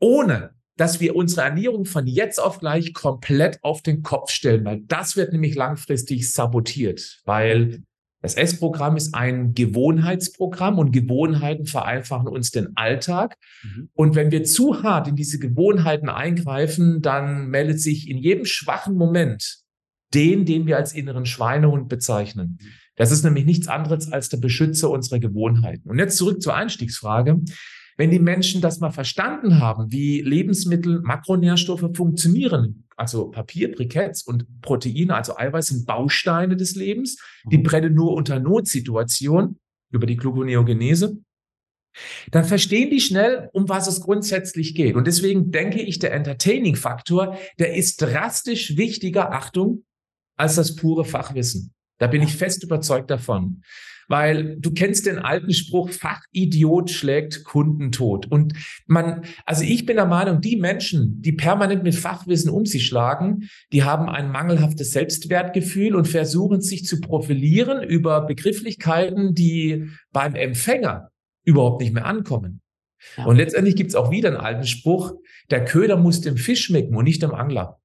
ohne 0.00 0.54
dass 0.76 1.00
wir 1.00 1.14
unsere 1.16 1.42
Ernährung 1.42 1.84
von 1.84 2.06
jetzt 2.06 2.38
auf 2.38 2.58
gleich 2.58 2.94
komplett 2.94 3.58
auf 3.62 3.82
den 3.82 4.02
Kopf 4.02 4.30
stellen, 4.30 4.64
weil 4.64 4.80
das 4.86 5.16
wird 5.16 5.32
nämlich 5.32 5.54
langfristig 5.54 6.32
sabotiert, 6.32 7.20
weil 7.24 7.82
das 8.22 8.34
S-Programm 8.34 8.96
ist 8.96 9.14
ein 9.14 9.52
Gewohnheitsprogramm 9.52 10.78
und 10.78 10.92
Gewohnheiten 10.92 11.66
vereinfachen 11.66 12.28
uns 12.28 12.52
den 12.52 12.76
Alltag. 12.76 13.36
Mhm. 13.64 13.88
Und 13.94 14.14
wenn 14.14 14.30
wir 14.30 14.44
zu 14.44 14.82
hart 14.84 15.08
in 15.08 15.16
diese 15.16 15.40
Gewohnheiten 15.40 16.08
eingreifen, 16.08 17.02
dann 17.02 17.48
meldet 17.48 17.80
sich 17.80 18.08
in 18.08 18.18
jedem 18.18 18.44
schwachen 18.44 18.94
Moment 18.94 19.62
den, 20.14 20.44
den 20.44 20.66
wir 20.66 20.76
als 20.76 20.92
inneren 20.92 21.26
Schweinehund 21.26 21.88
bezeichnen. 21.88 22.58
Das 22.96 23.10
ist 23.10 23.24
nämlich 23.24 23.44
nichts 23.44 23.68
anderes 23.68 24.12
als 24.12 24.28
der 24.28 24.36
Beschützer 24.36 24.90
unserer 24.90 25.18
Gewohnheiten. 25.18 25.90
Und 25.90 25.98
jetzt 25.98 26.16
zurück 26.16 26.42
zur 26.42 26.54
Einstiegsfrage. 26.54 27.40
Wenn 27.96 28.10
die 28.10 28.18
Menschen 28.18 28.60
das 28.60 28.80
mal 28.80 28.90
verstanden 28.90 29.60
haben, 29.60 29.92
wie 29.92 30.22
Lebensmittel, 30.22 31.00
Makronährstoffe 31.02 31.90
funktionieren, 31.94 32.84
also 32.96 33.30
Papier, 33.30 33.70
Briketts 33.70 34.22
und 34.22 34.46
Proteine, 34.62 35.14
also 35.14 35.36
Eiweiß 35.36 35.66
sind 35.66 35.86
Bausteine 35.86 36.56
des 36.56 36.74
Lebens, 36.74 37.18
die 37.50 37.58
mhm. 37.58 37.62
brennen 37.62 37.94
nur 37.94 38.14
unter 38.14 38.38
Notsituationen 38.38 39.58
über 39.90 40.06
die 40.06 40.16
Gluconeogenese, 40.16 41.18
dann 42.30 42.44
verstehen 42.44 42.90
die 42.90 43.00
schnell, 43.00 43.50
um 43.52 43.68
was 43.68 43.86
es 43.86 44.00
grundsätzlich 44.00 44.74
geht. 44.74 44.96
Und 44.96 45.06
deswegen 45.06 45.50
denke 45.50 45.82
ich, 45.82 45.98
der 45.98 46.14
Entertaining-Faktor, 46.14 47.36
der 47.58 47.74
ist 47.74 48.00
drastisch 48.00 48.76
wichtiger, 48.76 49.32
Achtung, 49.32 49.84
als 50.36 50.56
das 50.56 50.74
pure 50.76 51.04
Fachwissen. 51.04 51.74
Da 51.98 52.06
bin 52.06 52.22
ich 52.22 52.34
fest 52.34 52.64
überzeugt 52.64 53.10
davon. 53.10 53.62
Weil 54.08 54.56
du 54.58 54.72
kennst 54.72 55.06
den 55.06 55.18
alten 55.18 55.52
Spruch, 55.52 55.90
Fachidiot 55.90 56.90
schlägt 56.90 57.44
Kunden 57.44 57.92
tot. 57.92 58.26
Und 58.30 58.54
man, 58.86 59.22
also 59.46 59.64
ich 59.64 59.86
bin 59.86 59.96
der 59.96 60.06
Meinung, 60.06 60.40
die 60.40 60.56
Menschen, 60.56 61.20
die 61.22 61.32
permanent 61.32 61.82
mit 61.82 61.94
Fachwissen 61.94 62.50
um 62.50 62.66
sich 62.66 62.86
schlagen, 62.86 63.48
die 63.72 63.84
haben 63.84 64.08
ein 64.08 64.30
mangelhaftes 64.30 64.92
Selbstwertgefühl 64.92 65.94
und 65.94 66.08
versuchen 66.08 66.60
sich 66.60 66.84
zu 66.84 67.00
profilieren 67.00 67.82
über 67.82 68.26
Begrifflichkeiten, 68.26 69.34
die 69.34 69.88
beim 70.12 70.34
Empfänger 70.34 71.10
überhaupt 71.44 71.80
nicht 71.80 71.92
mehr 71.92 72.06
ankommen. 72.06 72.60
Ja. 73.16 73.24
Und 73.26 73.36
letztendlich 73.36 73.76
gibt 73.76 73.90
es 73.90 73.96
auch 73.96 74.10
wieder 74.10 74.28
einen 74.28 74.38
alten 74.38 74.66
Spruch, 74.66 75.14
der 75.50 75.64
Köder 75.64 75.96
muss 75.96 76.20
dem 76.20 76.36
Fisch 76.36 76.64
schmecken 76.64 76.96
und 76.96 77.04
nicht 77.04 77.22
dem 77.22 77.34
Angler. 77.34 77.78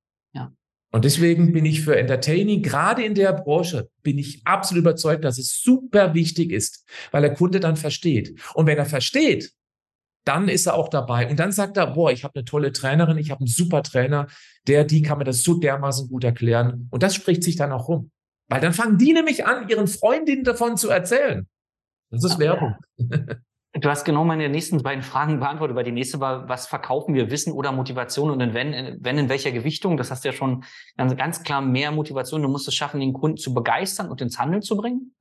Und 0.98 1.06
deswegen 1.06 1.52
bin 1.54 1.64
ich 1.64 1.82
für 1.82 1.96
Entertaining, 1.96 2.64
gerade 2.64 3.04
in 3.04 3.14
der 3.14 3.32
Branche, 3.32 3.88
bin 4.02 4.18
ich 4.18 4.42
absolut 4.46 4.82
überzeugt, 4.82 5.24
dass 5.24 5.38
es 5.38 5.62
super 5.62 6.16
wichtig 6.16 6.52
ist, 6.52 6.90
weil 7.12 7.22
der 7.22 7.36
Kunde 7.36 7.60
dann 7.60 7.76
versteht. 7.76 8.42
Und 8.56 8.66
wenn 8.66 8.80
er 8.80 8.88
versteht, 8.88 9.52
dann 10.26 10.50
ist 10.50 10.66
er 10.66 10.74
auch 10.74 10.90
dabei. 10.90 11.30
Und 11.30 11.40
dann 11.40 11.52
sagt 11.52 11.78
er, 11.78 11.86
boah, 11.86 12.12
ich 12.12 12.24
habe 12.24 12.34
eine 12.34 12.46
tolle 12.46 12.72
Trainerin, 12.72 13.20
ich 13.20 13.30
habe 13.30 13.42
einen 13.42 13.48
super 13.48 13.84
Trainer, 13.84 14.26
der, 14.66 14.86
die 14.86 15.04
kann 15.04 15.20
mir 15.20 15.24
das 15.24 15.44
so 15.44 15.60
dermaßen 15.60 16.10
gut 16.10 16.24
erklären. 16.24 16.88
Und 16.90 17.04
das 17.04 17.14
spricht 17.14 17.44
sich 17.44 17.58
dann 17.58 17.72
auch 17.72 17.90
rum. 17.90 18.10
Weil 18.48 18.62
dann 18.62 18.74
fangen 18.74 18.98
die 18.98 19.14
nämlich 19.14 19.46
an, 19.46 19.70
ihren 19.70 19.86
Freundinnen 19.86 20.46
davon 20.46 20.78
zu 20.78 20.90
erzählen. 20.90 21.48
Das 22.10 22.24
ist 22.24 22.40
Werbung. 22.40 22.74
Du 23.80 23.90
hast 23.90 24.06
genau 24.06 24.24
meine 24.24 24.50
nächsten 24.50 24.82
beiden 24.82 25.04
Fragen 25.04 25.40
beantwortet, 25.40 25.76
weil 25.76 25.84
die 25.84 25.92
nächste 25.92 26.20
war, 26.20 26.50
was 26.50 26.68
verkaufen 26.68 27.14
wir, 27.14 27.30
Wissen 27.30 27.54
oder 27.54 27.72
Motivation 27.72 28.32
und 28.32 28.40
wenn, 28.54 28.98
wenn 29.02 29.18
in 29.18 29.30
welcher 29.30 29.52
Gewichtung? 29.52 29.98
Das 29.98 30.10
hast 30.10 30.24
du 30.24 30.30
ja 30.30 30.34
schon 30.34 30.64
ganz, 30.98 31.16
ganz 31.16 31.44
klar 31.44 31.62
mehr 31.62 31.92
Motivation. 31.92 32.42
Du 32.42 32.50
musst 32.50 32.68
es 32.68 32.74
schaffen, 32.74 33.00
den 33.00 33.14
Kunden 33.14 33.38
zu 33.38 33.54
begeistern 33.54 34.10
und 34.10 34.20
ins 34.22 34.40
Handeln 34.40 34.64
zu 34.64 34.78
bringen. 34.78 35.16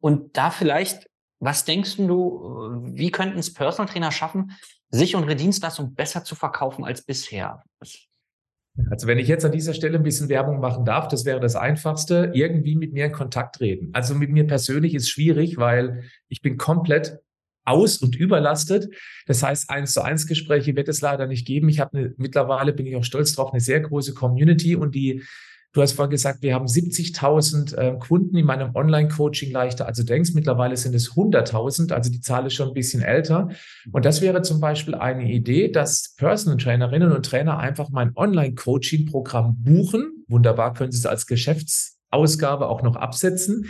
Und 0.00 0.36
da 0.36 0.50
vielleicht, 0.50 1.08
was 1.40 1.64
denkst 1.64 1.96
du, 1.96 2.82
wie 2.92 3.10
könnten 3.10 3.38
es 3.38 3.54
Personal 3.54 3.90
Trainer 3.90 4.12
schaffen, 4.12 4.52
sich 4.90 5.16
und 5.16 5.24
ihre 5.24 5.36
Dienstleistung 5.36 5.94
besser 5.94 6.24
zu 6.24 6.34
verkaufen 6.34 6.84
als 6.84 7.02
bisher? 7.02 7.62
Also 8.90 9.06
wenn 9.06 9.18
ich 9.18 9.28
jetzt 9.28 9.44
an 9.44 9.52
dieser 9.52 9.72
Stelle 9.72 9.98
ein 9.98 10.02
bisschen 10.02 10.28
Werbung 10.28 10.58
machen 10.58 10.84
darf, 10.84 11.08
das 11.08 11.24
wäre 11.24 11.40
das 11.40 11.54
Einfachste, 11.54 12.32
irgendwie 12.34 12.74
mit 12.74 12.92
mir 12.92 13.06
in 13.06 13.12
Kontakt 13.12 13.56
treten. 13.56 13.90
Also 13.92 14.14
mit 14.14 14.30
mir 14.30 14.46
persönlich 14.46 14.94
ist 14.94 15.08
schwierig, 15.08 15.58
weil 15.58 16.04
ich 16.28 16.42
bin 16.42 16.58
komplett 16.58 17.20
aus- 17.64 17.98
und 17.98 18.16
überlastet. 18.16 18.88
Das 19.26 19.42
heißt, 19.42 19.70
eins 19.70 19.92
zu 19.92 20.02
eins 20.02 20.26
Gespräche 20.26 20.76
wird 20.76 20.88
es 20.88 21.00
leider 21.00 21.26
nicht 21.26 21.46
geben. 21.46 21.68
Ich 21.68 21.80
habe 21.80 21.98
eine, 21.98 22.14
mittlerweile 22.16 22.72
bin 22.72 22.86
ich 22.86 22.96
auch 22.96 23.04
stolz 23.04 23.34
drauf, 23.34 23.52
eine 23.52 23.60
sehr 23.60 23.80
große 23.80 24.14
Community 24.14 24.76
und 24.76 24.94
die 24.94 25.22
Du 25.74 25.82
hast 25.82 25.94
vorhin 25.94 26.12
gesagt, 26.12 26.40
wir 26.42 26.54
haben 26.54 26.66
70.000 26.66 27.76
äh, 27.76 27.98
Kunden 27.98 28.36
in 28.36 28.46
meinem 28.46 28.76
Online-Coaching 28.76 29.50
leichter. 29.50 29.86
Also 29.86 30.04
denkst, 30.04 30.30
mittlerweile 30.32 30.76
sind 30.76 30.94
es 30.94 31.14
100.000. 31.14 31.92
Also 31.92 32.12
die 32.12 32.20
Zahl 32.20 32.46
ist 32.46 32.54
schon 32.54 32.68
ein 32.68 32.74
bisschen 32.74 33.02
älter. 33.02 33.48
Und 33.90 34.04
das 34.04 34.22
wäre 34.22 34.42
zum 34.42 34.60
Beispiel 34.60 34.94
eine 34.94 35.28
Idee, 35.28 35.72
dass 35.72 36.14
Personal 36.16 36.58
Trainerinnen 36.58 37.10
und 37.10 37.26
Trainer 37.26 37.58
einfach 37.58 37.90
mein 37.90 38.12
Online-Coaching-Programm 38.14 39.64
buchen. 39.64 40.24
Wunderbar 40.28 40.74
können 40.74 40.92
Sie 40.92 40.98
es 40.98 41.06
als 41.06 41.26
Geschäftsausgabe 41.26 42.68
auch 42.68 42.82
noch 42.82 42.94
absetzen, 42.94 43.66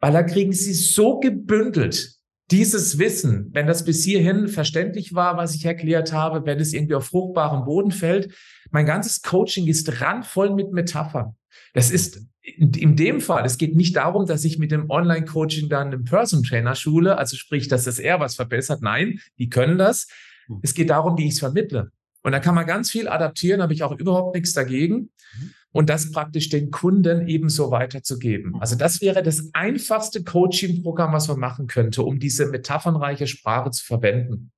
weil 0.00 0.14
da 0.14 0.22
kriegen 0.22 0.52
Sie 0.52 0.72
so 0.72 1.20
gebündelt 1.20 2.14
dieses 2.52 2.98
Wissen, 2.98 3.48
wenn 3.52 3.66
das 3.66 3.84
bis 3.84 4.04
hierhin 4.04 4.46
verständlich 4.46 5.14
war, 5.14 5.36
was 5.36 5.54
ich 5.54 5.64
erklärt 5.64 6.12
habe, 6.12 6.44
wenn 6.44 6.60
es 6.60 6.74
irgendwie 6.74 6.94
auf 6.94 7.06
fruchtbarem 7.06 7.64
Boden 7.64 7.90
fällt, 7.90 8.34
mein 8.70 8.86
ganzes 8.86 9.22
Coaching 9.22 9.66
ist 9.66 10.00
randvoll 10.00 10.54
mit 10.54 10.70
Metaphern. 10.70 11.34
Das 11.72 11.90
ist 11.90 12.26
in, 12.42 12.96
dem 12.96 13.20
Fall, 13.20 13.44
es 13.46 13.56
geht 13.56 13.74
nicht 13.74 13.96
darum, 13.96 14.26
dass 14.26 14.44
ich 14.44 14.58
mit 14.58 14.70
dem 14.70 14.90
Online-Coaching 14.90 15.68
dann 15.68 15.88
einen 15.88 16.04
Person 16.04 16.42
Trainer 16.42 16.74
schule, 16.74 17.16
also 17.16 17.36
sprich, 17.36 17.68
dass 17.68 17.84
das 17.84 17.98
eher 17.98 18.20
was 18.20 18.34
verbessert. 18.34 18.82
Nein, 18.82 19.20
die 19.38 19.48
können 19.48 19.78
das. 19.78 20.08
Hm. 20.46 20.58
Es 20.62 20.74
geht 20.74 20.90
darum, 20.90 21.16
wie 21.16 21.26
ich 21.26 21.34
es 21.34 21.38
vermittle. 21.38 21.90
Und 22.22 22.32
da 22.32 22.40
kann 22.40 22.54
man 22.54 22.66
ganz 22.66 22.90
viel 22.90 23.08
adaptieren, 23.08 23.62
habe 23.62 23.72
ich 23.72 23.82
auch 23.82 23.98
überhaupt 23.98 24.34
nichts 24.34 24.52
dagegen. 24.52 25.10
Mhm 25.38 25.54
und 25.72 25.88
das 25.90 26.12
praktisch 26.12 26.48
den 26.48 26.70
Kunden 26.70 27.26
ebenso 27.26 27.70
weiterzugeben. 27.70 28.56
Also 28.60 28.76
das 28.76 29.00
wäre 29.00 29.22
das 29.22 29.50
einfachste 29.54 30.22
Coaching-Programm, 30.22 31.12
was 31.12 31.28
man 31.28 31.40
machen 31.40 31.66
könnte, 31.66 32.02
um 32.02 32.18
diese 32.18 32.46
metaphernreiche 32.46 33.26
Sprache 33.26 33.70
zu 33.70 33.84
verwenden. 33.84 34.52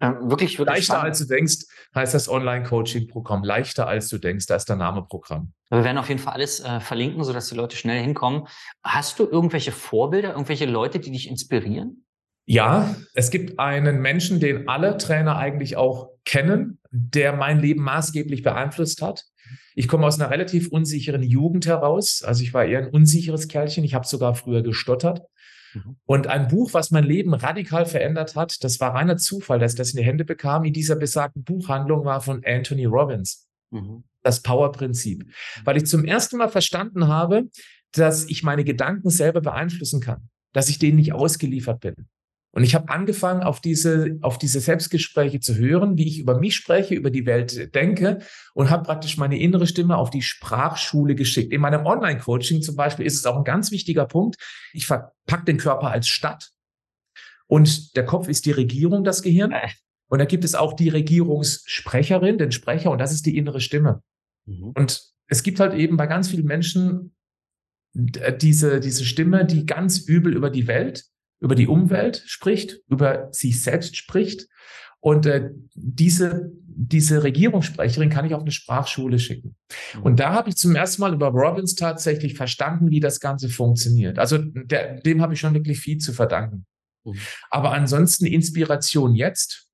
Ja, 0.00 0.18
wirklich, 0.22 0.58
wirklich 0.58 0.78
Leichter 0.78 0.94
spannend. 0.94 1.04
als 1.04 1.18
du 1.18 1.24
denkst, 1.26 1.56
heißt 1.94 2.14
das 2.14 2.28
Online-Coaching-Programm. 2.28 3.44
Leichter 3.44 3.86
als 3.86 4.08
du 4.08 4.16
denkst, 4.16 4.46
da 4.46 4.56
ist 4.56 4.68
der 4.68 4.76
Name 4.76 5.02
Programm. 5.02 5.52
Wir 5.68 5.84
werden 5.84 5.98
auf 5.98 6.08
jeden 6.08 6.20
Fall 6.20 6.32
alles 6.32 6.60
äh, 6.60 6.80
verlinken, 6.80 7.22
sodass 7.22 7.48
die 7.48 7.54
Leute 7.54 7.76
schnell 7.76 8.00
hinkommen. 8.00 8.46
Hast 8.82 9.18
du 9.18 9.28
irgendwelche 9.28 9.72
Vorbilder, 9.72 10.30
irgendwelche 10.30 10.64
Leute, 10.64 11.00
die 11.00 11.10
dich 11.10 11.28
inspirieren? 11.28 12.06
Ja, 12.46 12.96
es 13.14 13.30
gibt 13.30 13.58
einen 13.58 14.00
Menschen, 14.00 14.40
den 14.40 14.68
alle 14.68 14.96
Trainer 14.96 15.36
eigentlich 15.36 15.76
auch 15.76 16.08
kennen, 16.24 16.80
der 16.90 17.34
mein 17.34 17.60
Leben 17.60 17.82
maßgeblich 17.82 18.42
beeinflusst 18.42 19.02
hat. 19.02 19.24
Ich 19.74 19.88
komme 19.88 20.06
aus 20.06 20.20
einer 20.20 20.30
relativ 20.30 20.68
unsicheren 20.68 21.22
Jugend 21.22 21.66
heraus. 21.66 22.22
Also 22.22 22.42
ich 22.42 22.52
war 22.54 22.64
eher 22.64 22.78
ein 22.78 22.90
unsicheres 22.90 23.48
Kerlchen. 23.48 23.84
Ich 23.84 23.94
habe 23.94 24.06
sogar 24.06 24.34
früher 24.34 24.62
gestottert. 24.62 25.22
Mhm. 25.74 25.96
Und 26.04 26.26
ein 26.26 26.48
Buch, 26.48 26.74
was 26.74 26.90
mein 26.90 27.04
Leben 27.04 27.34
radikal 27.34 27.86
verändert 27.86 28.36
hat, 28.36 28.62
das 28.64 28.80
war 28.80 28.94
reiner 28.94 29.16
Zufall, 29.16 29.58
dass 29.58 29.72
ich 29.72 29.78
das 29.78 29.90
in 29.90 29.98
die 29.98 30.04
Hände 30.04 30.24
bekam, 30.24 30.64
in 30.64 30.72
dieser 30.72 30.96
besagten 30.96 31.44
Buchhandlung 31.44 32.04
war 32.04 32.20
von 32.20 32.42
Anthony 32.44 32.86
Robbins. 32.86 33.46
Mhm. 33.70 34.04
Das 34.22 34.42
Power-Prinzip. 34.42 35.24
Weil 35.64 35.78
ich 35.78 35.86
zum 35.86 36.04
ersten 36.04 36.36
Mal 36.36 36.48
verstanden 36.48 37.08
habe, 37.08 37.48
dass 37.92 38.28
ich 38.28 38.42
meine 38.42 38.64
Gedanken 38.64 39.10
selber 39.10 39.40
beeinflussen 39.40 40.00
kann, 40.00 40.28
dass 40.52 40.68
ich 40.68 40.78
denen 40.78 40.96
nicht 40.96 41.12
ausgeliefert 41.12 41.80
bin. 41.80 41.94
Und 42.52 42.64
ich 42.64 42.74
habe 42.74 42.88
angefangen, 42.88 43.42
auf 43.42 43.60
diese, 43.60 44.18
auf 44.22 44.36
diese 44.36 44.58
Selbstgespräche 44.58 45.38
zu 45.38 45.56
hören, 45.56 45.96
wie 45.96 46.08
ich 46.08 46.18
über 46.18 46.38
mich 46.38 46.56
spreche, 46.56 46.94
über 46.94 47.10
die 47.10 47.24
Welt 47.24 47.74
denke 47.74 48.18
und 48.54 48.70
habe 48.70 48.82
praktisch 48.82 49.16
meine 49.16 49.38
innere 49.38 49.68
Stimme 49.68 49.96
auf 49.96 50.10
die 50.10 50.22
Sprachschule 50.22 51.14
geschickt. 51.14 51.52
In 51.52 51.60
meinem 51.60 51.86
Online-Coaching 51.86 52.62
zum 52.62 52.74
Beispiel 52.74 53.06
ist 53.06 53.14
es 53.14 53.26
auch 53.26 53.36
ein 53.36 53.44
ganz 53.44 53.70
wichtiger 53.70 54.06
Punkt. 54.06 54.36
Ich 54.72 54.86
verpacke 54.86 55.44
den 55.44 55.58
Körper 55.58 55.90
als 55.90 56.08
Stadt 56.08 56.50
und 57.46 57.96
der 57.96 58.04
Kopf 58.04 58.28
ist 58.28 58.46
die 58.46 58.52
Regierung, 58.52 59.04
das 59.04 59.22
Gehirn. 59.22 59.54
Und 60.08 60.18
da 60.18 60.24
gibt 60.24 60.44
es 60.44 60.56
auch 60.56 60.72
die 60.72 60.88
Regierungssprecherin, 60.88 62.38
den 62.38 62.50
Sprecher 62.50 62.90
und 62.90 62.98
das 62.98 63.12
ist 63.12 63.26
die 63.26 63.36
innere 63.36 63.60
Stimme. 63.60 64.02
Mhm. 64.46 64.72
Und 64.76 65.04
es 65.28 65.44
gibt 65.44 65.60
halt 65.60 65.74
eben 65.74 65.96
bei 65.96 66.08
ganz 66.08 66.28
vielen 66.28 66.46
Menschen 66.46 67.14
diese, 67.92 68.80
diese 68.80 69.04
Stimme, 69.04 69.44
die 69.44 69.66
ganz 69.66 69.98
übel 69.98 70.34
über 70.34 70.50
die 70.50 70.66
Welt 70.66 71.04
über 71.40 71.54
die 71.54 71.66
Umwelt 71.66 72.22
spricht, 72.26 72.78
über 72.88 73.28
sich 73.32 73.62
selbst 73.62 73.96
spricht. 73.96 74.46
Und 75.00 75.24
äh, 75.26 75.50
diese, 75.74 76.52
diese 76.62 77.22
Regierungssprecherin 77.22 78.10
kann 78.10 78.26
ich 78.26 78.34
auf 78.34 78.42
eine 78.42 78.50
Sprachschule 78.50 79.18
schicken. 79.18 79.56
Mhm. 79.94 80.02
Und 80.02 80.20
da 80.20 80.32
habe 80.34 80.50
ich 80.50 80.56
zum 80.56 80.76
ersten 80.76 81.00
Mal 81.00 81.14
über 81.14 81.28
Robbins 81.28 81.74
tatsächlich 81.74 82.34
verstanden, 82.34 82.90
wie 82.90 83.00
das 83.00 83.20
Ganze 83.20 83.48
funktioniert. 83.48 84.18
Also 84.18 84.38
der, 84.38 85.00
dem 85.00 85.22
habe 85.22 85.34
ich 85.34 85.40
schon 85.40 85.54
wirklich 85.54 85.80
viel 85.80 85.98
zu 85.98 86.12
verdanken. 86.12 86.66
Mhm. 87.04 87.18
Aber 87.50 87.72
ansonsten 87.72 88.26
Inspiration 88.26 89.14
jetzt. 89.14 89.66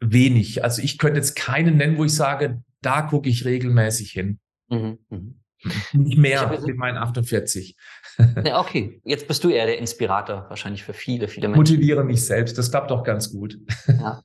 wenig. 0.00 0.62
Also 0.64 0.82
ich 0.82 0.98
könnte 0.98 1.18
jetzt 1.18 1.36
keinen 1.36 1.76
nennen, 1.76 1.98
wo 1.98 2.04
ich 2.04 2.14
sage, 2.14 2.62
da 2.82 3.02
gucke 3.02 3.28
ich 3.28 3.44
regelmäßig 3.44 4.12
hin. 4.12 4.40
Mhm, 4.68 4.98
mh. 5.08 5.20
Nicht 5.94 6.18
mehr 6.18 6.60
mit 6.66 6.76
meinen 6.76 6.98
48. 6.98 7.76
Ja, 8.44 8.60
okay. 8.60 9.00
Jetzt 9.04 9.28
bist 9.28 9.44
du 9.44 9.48
eher 9.48 9.66
der 9.66 9.78
Inspirator 9.78 10.46
wahrscheinlich 10.48 10.82
für 10.84 10.92
viele, 10.92 11.28
viele 11.28 11.48
Menschen. 11.48 11.74
Motiviere 11.74 12.04
mich 12.04 12.24
selbst. 12.24 12.56
Das 12.56 12.70
klappt 12.70 12.90
doch 12.90 13.02
ganz 13.02 13.32
gut. 13.32 13.58
Ja. 13.88 14.22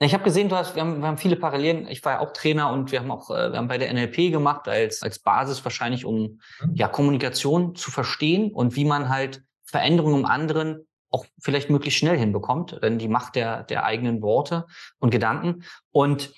Ich 0.00 0.14
habe 0.14 0.24
gesehen, 0.24 0.48
du 0.48 0.56
hast, 0.56 0.74
wir 0.74 0.82
haben, 0.82 1.00
wir 1.00 1.06
haben 1.06 1.16
viele 1.16 1.36
Parallelen. 1.36 1.86
Ich 1.86 2.04
war 2.04 2.14
ja 2.14 2.20
auch 2.20 2.32
Trainer 2.32 2.72
und 2.72 2.90
wir 2.90 2.98
haben 2.98 3.10
auch, 3.10 3.30
äh, 3.30 3.52
wir 3.52 3.58
haben 3.58 3.68
bei 3.68 3.78
der 3.78 3.92
NLP 3.92 4.32
gemacht 4.32 4.66
als, 4.66 5.02
als 5.02 5.20
Basis 5.20 5.64
wahrscheinlich, 5.64 6.04
um 6.04 6.40
mhm. 6.60 6.74
ja 6.74 6.88
Kommunikation 6.88 7.76
zu 7.76 7.92
verstehen 7.92 8.50
und 8.52 8.74
wie 8.74 8.84
man 8.84 9.08
halt 9.08 9.44
Veränderungen 9.62 10.20
im 10.20 10.26
anderen 10.26 10.86
auch 11.10 11.26
vielleicht 11.40 11.70
möglichst 11.70 12.00
schnell 12.00 12.18
hinbekommt, 12.18 12.80
denn 12.82 12.98
die 12.98 13.08
Macht 13.08 13.36
der, 13.36 13.62
der 13.64 13.84
eigenen 13.84 14.22
Worte 14.22 14.66
und 14.98 15.10
Gedanken. 15.10 15.62
Und 15.92 16.32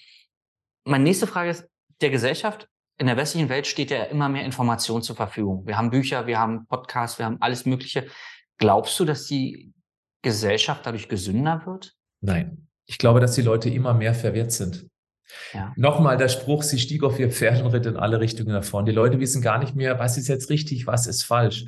meine 0.85 1.05
nächste 1.05 1.27
Frage 1.27 1.51
ist, 1.51 1.67
der 2.01 2.11
Gesellschaft 2.11 2.69
in 2.99 3.07
der 3.07 3.17
westlichen 3.17 3.49
Welt 3.49 3.67
steht 3.67 3.91
ja 3.91 4.05
immer 4.05 4.29
mehr 4.29 4.45
Information 4.45 5.03
zur 5.03 5.17
Verfügung. 5.17 5.67
Wir 5.67 5.77
haben 5.77 5.91
Bücher, 5.91 6.27
wir 6.27 6.39
haben 6.39 6.67
Podcasts, 6.67 7.19
wir 7.19 7.27
haben 7.27 7.39
alles 7.41 7.67
Mögliche. 7.67 8.07
Glaubst 8.59 8.99
du, 9.01 9.05
dass 9.05 9.27
die 9.27 9.73
Gesellschaft 10.23 10.87
dadurch 10.87 11.09
gesünder 11.09 11.63
wird? 11.67 11.95
Nein. 12.21 12.69
Ich 12.87 12.99
glaube, 12.99 13.21
dass 13.21 13.35
die 13.35 13.43
Leute 13.43 13.69
immer 13.69 13.95
mehr 13.95 14.15
verwirrt 14.15 14.53
sind. 14.53 14.87
Ja. 15.53 15.73
Nochmal 15.77 16.17
der 16.17 16.29
Spruch, 16.29 16.63
sie 16.63 16.79
stieg 16.79 17.03
auf 17.03 17.19
ihr 17.19 17.31
Pferd 17.31 17.63
und 17.63 17.73
ritt 17.73 17.87
in 17.87 17.97
alle 17.97 18.21
Richtungen 18.21 18.53
davon. 18.53 18.87
Die 18.87 18.93
Leute 18.93 19.19
wissen 19.21 19.43
gar 19.43 19.59
nicht 19.59 19.75
mehr, 19.75 19.99
was 19.99 20.17
ist 20.17 20.29
jetzt 20.29 20.51
richtig, 20.51 20.87
was 20.87 21.07
ist 21.07 21.25
falsch. 21.25 21.65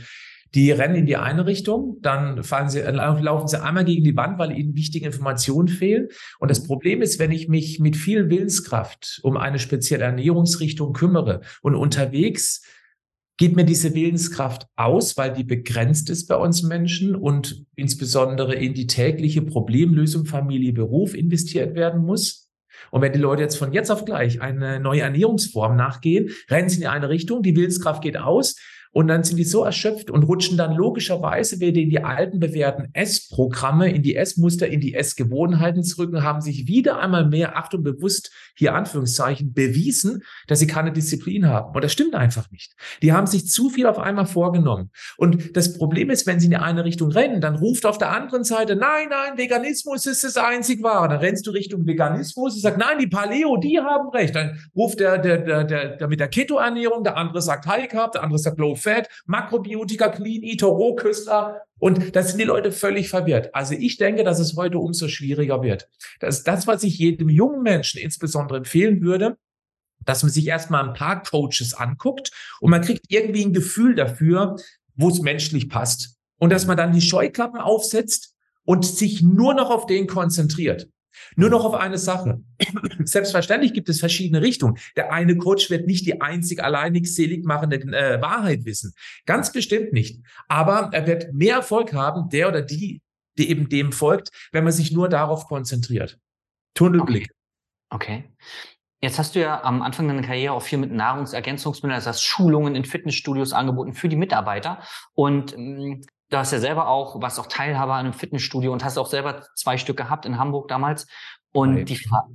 Die 0.57 0.71
rennen 0.71 0.97
in 0.97 1.05
die 1.05 1.19
eine 1.19 1.45
Richtung, 1.45 1.99
dann 2.01 2.43
fallen 2.43 2.71
sie, 2.71 2.81
laufen 2.81 3.47
sie 3.47 3.63
einmal 3.63 3.85
gegen 3.85 4.03
die 4.05 4.17
Wand, 4.17 4.39
weil 4.39 4.57
ihnen 4.57 4.75
wichtige 4.75 5.05
Informationen 5.05 5.69
fehlen. 5.69 6.09
Und 6.39 6.51
das 6.51 6.63
mhm. 6.63 6.67
Problem 6.67 7.03
ist, 7.03 7.19
wenn 7.19 7.31
ich 7.31 7.49
mich 7.49 7.79
mit 7.79 7.95
viel 7.95 8.31
Willenskraft 8.31 9.21
um 9.23 9.37
eine 9.37 9.59
spezielle 9.59 10.05
Ernährungsrichtung 10.05 10.95
kümmere 10.95 11.43
und 11.61 11.75
unterwegs 11.75 12.63
geht 13.37 13.55
mir 13.55 13.67
diese 13.67 13.95
Willenskraft 13.95 14.67
aus, 14.77 15.19
weil 15.19 15.35
die 15.35 15.45
begrenzt 15.45 16.09
ist 16.09 16.27
bei 16.27 16.37
uns 16.37 16.63
Menschen 16.63 17.15
und 17.15 17.67
insbesondere 17.75 18.55
in 18.55 18.73
die 18.73 18.87
tägliche 18.87 19.43
Problemlösung 19.43 20.25
Familie, 20.25 20.73
Beruf 20.73 21.15
investiert 21.15 21.75
werden 21.75 22.03
muss. 22.03 22.51
Und 22.91 23.03
wenn 23.03 23.13
die 23.13 23.19
Leute 23.19 23.43
jetzt 23.43 23.59
von 23.59 23.75
jetzt 23.75 23.91
auf 23.91 24.07
gleich 24.07 24.41
eine 24.41 24.81
neue 24.81 25.03
Ernährungsform 25.03 25.77
nachgehen, 25.77 26.31
rennen 26.49 26.71
sie 26.71 26.81
in 26.81 26.87
eine 26.87 27.11
Richtung, 27.11 27.43
die 27.43 27.57
Willenskraft 27.57 28.03
geht 28.03 28.17
aus, 28.17 28.57
und 28.97 29.09
dann 29.09 29.25
sind 29.25 29.37
die 29.37 29.45
so 29.45 29.63
erschöpft 29.63 30.11
und 30.11 30.23
rutschen 30.23 30.57
dann 30.57 30.75
logischerweise 30.75 31.61
wieder 31.61 31.83
in 31.83 31.91
die 31.91 32.03
alten 32.03 32.41
bewährten 32.41 32.89
S-Programme, 32.95 33.91
in 33.91 34.03
die 34.03 34.17
S-Muster, 34.17 34.69
in 34.69 34.81
die 34.81 34.95
S-Gewohnheiten 34.95 35.85
zurück 35.85 36.15
und 36.15 36.23
haben 36.23 36.41
sich 36.41 36.67
wieder 36.67 36.99
einmal 36.99 37.27
mehr, 37.27 37.59
Achtung, 37.59 37.83
bewusst, 37.83 38.33
hier 38.55 38.75
Anführungszeichen, 38.75 39.53
bewiesen, 39.53 40.23
dass 40.47 40.61
sie 40.61 40.67
keine 40.67 40.93
Disziplin 40.93 41.47
haben. 41.47 41.75
Und 41.75 41.85
das 41.85 41.93
stimmt 41.93 42.15
einfach 42.15 42.51
nicht. 42.51 42.73
Die 43.03 43.13
haben 43.13 43.27
sich 43.27 43.47
zu 43.49 43.69
viel 43.69 43.85
auf 43.87 43.99
einmal 43.99 44.25
vorgenommen. 44.25 44.89
Und 45.19 45.55
das 45.55 45.77
Problem 45.77 46.09
ist, 46.09 46.27
wenn 46.27 46.41
sie 46.41 46.47
in 46.47 46.53
die 46.53 46.57
eine 46.57 46.87
Richtung 46.87 47.13
rennen, 47.13 47.43
dann 47.43 47.57
ruft 47.57 47.85
auf 47.85 47.99
der 47.99 48.13
anderen 48.13 48.45
Seite, 48.45 48.77
nein, 48.77 49.09
nein, 49.11 49.37
Veganismus 49.37 50.07
ist 50.07 50.25
das 50.25 50.39
einzig 50.39 50.83
wahre. 50.83 51.11
Dann 51.11 51.19
rennst 51.19 51.47
du 51.47 51.51
Richtung 51.51 51.87
Veganismus 51.87 52.55
und 52.55 52.61
sagst, 52.63 52.79
nein, 52.79 52.99
die 52.99 53.09
Paleo, 53.09 53.59
die 53.59 53.79
haben 53.79 54.09
recht. 54.09 54.35
Dann 54.35 54.59
ruft 54.75 55.01
der, 55.01 55.19
der, 55.19 55.37
der, 55.37 55.65
der, 55.65 55.97
der 55.97 56.09
mit 56.09 56.19
der 56.19 56.29
Keto-Ernährung, 56.29 57.05
der 57.05 57.19
andere 57.19 57.43
sagt 57.43 57.67
High 57.67 57.89
Carb, 57.89 58.13
der 58.13 58.23
andere 58.23 58.39
sagt 58.39 58.59
Low 58.59 58.75
Fat, 58.87 59.09
Makrobiotika, 59.27 60.09
Clean 60.09 60.43
Eater, 60.43 60.69
Rohköstler. 60.69 61.63
Und 61.79 62.15
da 62.15 62.23
sind 62.23 62.39
die 62.39 62.45
Leute 62.45 62.73
völlig 62.73 63.09
verwirrt. 63.09 63.55
Also 63.55 63.75
ich 63.75 63.97
denke, 63.97 64.25
dass 64.25 64.39
es 64.39 64.57
heute 64.57 64.79
umso 64.79 65.09
schwieriger 65.09 65.63
wird. 65.63 65.89
Das 66.21 66.39
ist 66.39 66.49
das, 66.49 66.67
was 66.67 66.85
ich 66.85 66.99
jedem 66.99 67.29
jungen 67.29 67.63
Menschen 67.63 68.01
insbesondere 68.01 68.59
empfehlen 68.59 69.03
würde, 69.03 69.37
dass 70.05 70.23
man 70.23 70.31
sich 70.31 70.47
erstmal 70.47 70.89
ein 70.89 70.95
paar 70.95 71.23
Coaches 71.23 71.75
anguckt 71.75 72.31
und 72.61 72.71
man 72.71 72.83
kriegt 72.83 73.07
irgendwie 73.09 73.45
ein 73.45 73.53
Gefühl 73.53 73.95
dafür, 73.95 74.57
wo 74.95 75.09
es 75.09 75.21
menschlich 75.21 75.69
passt. 75.69 76.17
Und 76.39 76.51
dass 76.51 76.67
man 76.67 76.77
dann 76.77 76.93
die 76.93 77.01
Scheuklappen 77.01 77.61
aufsetzt 77.61 78.35
und 78.65 78.85
sich 78.85 79.23
nur 79.23 79.55
noch 79.55 79.71
auf 79.71 79.87
den 79.87 80.07
konzentriert. 80.07 80.89
Nur 81.37 81.51
noch 81.51 81.65
auf 81.65 81.75
eine 81.75 81.99
Sache. 81.99 82.41
Selbstverständlich 83.05 83.73
gibt 83.73 83.89
es 83.89 84.01
verschiedene 84.01 84.43
Richtungen. 84.43 84.79
Der 84.97 85.13
eine 85.13 85.37
Coach 85.37 85.71
wird 85.71 85.87
nicht 85.87 86.07
die 86.07 86.21
einzig 86.21 86.63
alleinig 86.63 87.15
selig 87.15 87.45
machende 87.45 87.77
äh, 87.77 88.21
Wahrheit 88.21 88.65
wissen. 88.65 88.95
Ganz 89.25 89.53
bestimmt 89.53 89.93
nicht. 89.93 90.21
Aber 90.49 90.91
er 90.93 91.07
wird 91.07 91.33
mehr 91.33 91.57
Erfolg 91.57 91.93
haben, 91.93 92.29
der 92.29 92.49
oder 92.49 92.63
die, 92.63 93.03
die 93.39 93.51
eben 93.51 93.69
dem 93.69 93.93
folgt, 93.93 94.31
wenn 94.53 94.65
man 94.65 94.73
sich 94.73 94.93
nur 94.93 95.09
darauf 95.09 95.47
konzentriert. 95.47 96.19
Tunnelblick. 96.75 97.31
Okay. 97.91 98.25
okay. 98.25 98.57
Jetzt 99.03 99.19
hast 99.19 99.35
du 99.35 99.41
ja 99.41 99.63
am 99.63 99.83
Anfang 99.83 100.09
deiner 100.09 100.23
Karriere 100.23 100.55
auch 100.55 100.63
viel 100.63 100.79
mit 100.79 100.91
Nahrungsergänzungsmitteln, 100.91 101.95
also 101.95 102.09
hast 102.09 102.23
Schulungen 102.23 102.75
in 102.75 102.85
Fitnessstudios 102.85 103.53
angeboten 103.53 103.93
für 103.93 104.09
die 104.09 104.17
Mitarbeiter. 104.17 104.83
Und 105.13 105.53
ähm, 105.53 106.03
du 106.31 106.37
hast 106.37 106.53
ja 106.53 106.59
selber 106.59 106.89
auch, 106.89 107.21
warst 107.21 107.39
auch 107.39 107.47
Teilhaber 107.47 107.95
an 107.95 108.07
einem 108.07 108.13
Fitnessstudio 108.13 108.73
und 108.73 108.85
hast 108.85 108.99
auch 108.99 109.07
selber 109.07 109.47
zwei 109.55 109.79
Stück 109.79 109.97
gehabt 109.97 110.27
in 110.27 110.39
Hamburg 110.39 110.69
damals. 110.69 111.07
Und 111.53 111.77
Drei. 111.77 111.85
die 111.85 111.97
Frage, 111.97 112.35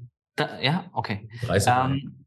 ja, 0.62 0.86
okay. 0.93 1.30
Ähm, 1.49 2.25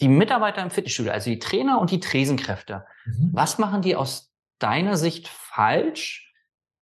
die 0.00 0.08
Mitarbeiter 0.08 0.62
im 0.62 0.70
Fitnessstudio, 0.70 1.12
also 1.12 1.30
die 1.30 1.38
Trainer 1.38 1.80
und 1.80 1.90
die 1.90 2.00
Tresenkräfte, 2.00 2.84
mhm. 3.06 3.30
was 3.32 3.58
machen 3.58 3.82
die 3.82 3.96
aus 3.96 4.30
deiner 4.58 4.96
Sicht 4.96 5.28
falsch 5.28 6.34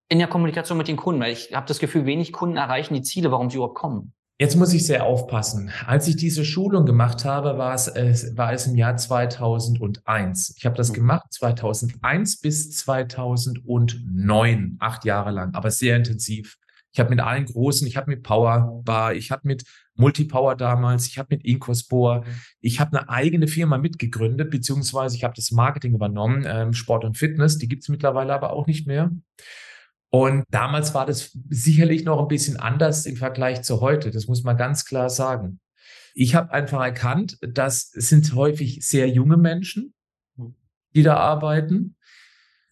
in 0.09 0.19
der 0.19 0.27
Kommunikation 0.27 0.77
mit 0.77 0.87
den 0.87 0.97
Kunden? 0.97 1.21
Weil 1.21 1.31
ich 1.31 1.53
habe 1.53 1.65
das 1.65 1.79
Gefühl, 1.79 2.05
wenig 2.05 2.33
Kunden 2.33 2.57
erreichen 2.57 2.93
die 2.93 3.03
Ziele, 3.03 3.31
warum 3.31 3.49
sie 3.49 3.57
überhaupt 3.57 3.75
kommen. 3.75 4.13
Jetzt 4.37 4.57
muss 4.57 4.73
ich 4.73 4.85
sehr 4.85 5.05
aufpassen. 5.05 5.71
Als 5.85 6.09
ich 6.09 6.17
diese 6.17 6.43
Schulung 6.43 6.85
gemacht 6.85 7.23
habe, 7.23 7.57
war 7.57 7.73
es, 7.73 7.87
äh, 7.87 8.13
war 8.35 8.51
es 8.51 8.67
im 8.67 8.75
Jahr 8.75 8.97
2001. 8.97 10.55
Ich 10.57 10.65
habe 10.65 10.75
das 10.75 10.89
mhm. 10.89 10.95
gemacht 10.95 11.27
2001 11.31 12.41
bis 12.41 12.71
2009, 12.71 14.75
acht 14.79 15.05
Jahre 15.05 15.31
lang, 15.31 15.53
aber 15.53 15.71
sehr 15.71 15.95
intensiv. 15.95 16.57
Ich 16.91 16.99
habe 16.99 17.11
mit 17.11 17.21
allen 17.21 17.45
großen, 17.45 17.87
ich 17.87 17.95
habe 17.95 18.11
mit 18.11 18.23
Power 18.23 18.81
Bar, 18.83 19.13
ich 19.13 19.31
habe 19.31 19.43
mit 19.45 19.63
Multipower 19.95 20.55
damals, 20.55 21.07
ich 21.07 21.17
habe 21.17 21.35
mit 21.35 21.45
Incospor, 21.45 22.25
ich 22.59 22.81
habe 22.81 22.97
eine 22.97 23.09
eigene 23.09 23.47
Firma 23.47 23.77
mitgegründet, 23.77 24.51
beziehungsweise 24.51 25.15
ich 25.15 25.23
habe 25.23 25.33
das 25.33 25.51
Marketing 25.51 25.93
übernommen, 25.93 26.43
ähm, 26.45 26.73
Sport 26.73 27.05
und 27.05 27.17
Fitness, 27.17 27.57
die 27.57 27.69
gibt 27.69 27.83
es 27.83 27.89
mittlerweile 27.89 28.33
aber 28.33 28.51
auch 28.51 28.67
nicht 28.67 28.85
mehr. 28.85 29.11
Und 30.15 30.45
damals 30.49 30.93
war 30.93 31.05
das 31.05 31.37
sicherlich 31.49 32.05
noch 32.05 32.21
ein 32.21 32.29
bisschen 32.29 32.55
anders 32.55 33.05
im 33.05 33.17
Vergleich 33.17 33.63
zu 33.63 33.81
heute. 33.81 34.11
Das 34.11 34.27
muss 34.27 34.43
man 34.43 34.55
ganz 34.55 34.85
klar 34.85 35.09
sagen. 35.09 35.59
Ich 36.13 36.35
habe 36.35 36.53
einfach 36.53 36.81
erkannt, 36.81 37.37
dass 37.41 37.91
es 37.93 38.07
sind 38.07 38.33
häufig 38.33 38.79
sehr 38.87 39.09
junge 39.09 39.35
Menschen, 39.35 39.93
die 40.95 41.03
da 41.03 41.17
arbeiten. 41.17 41.97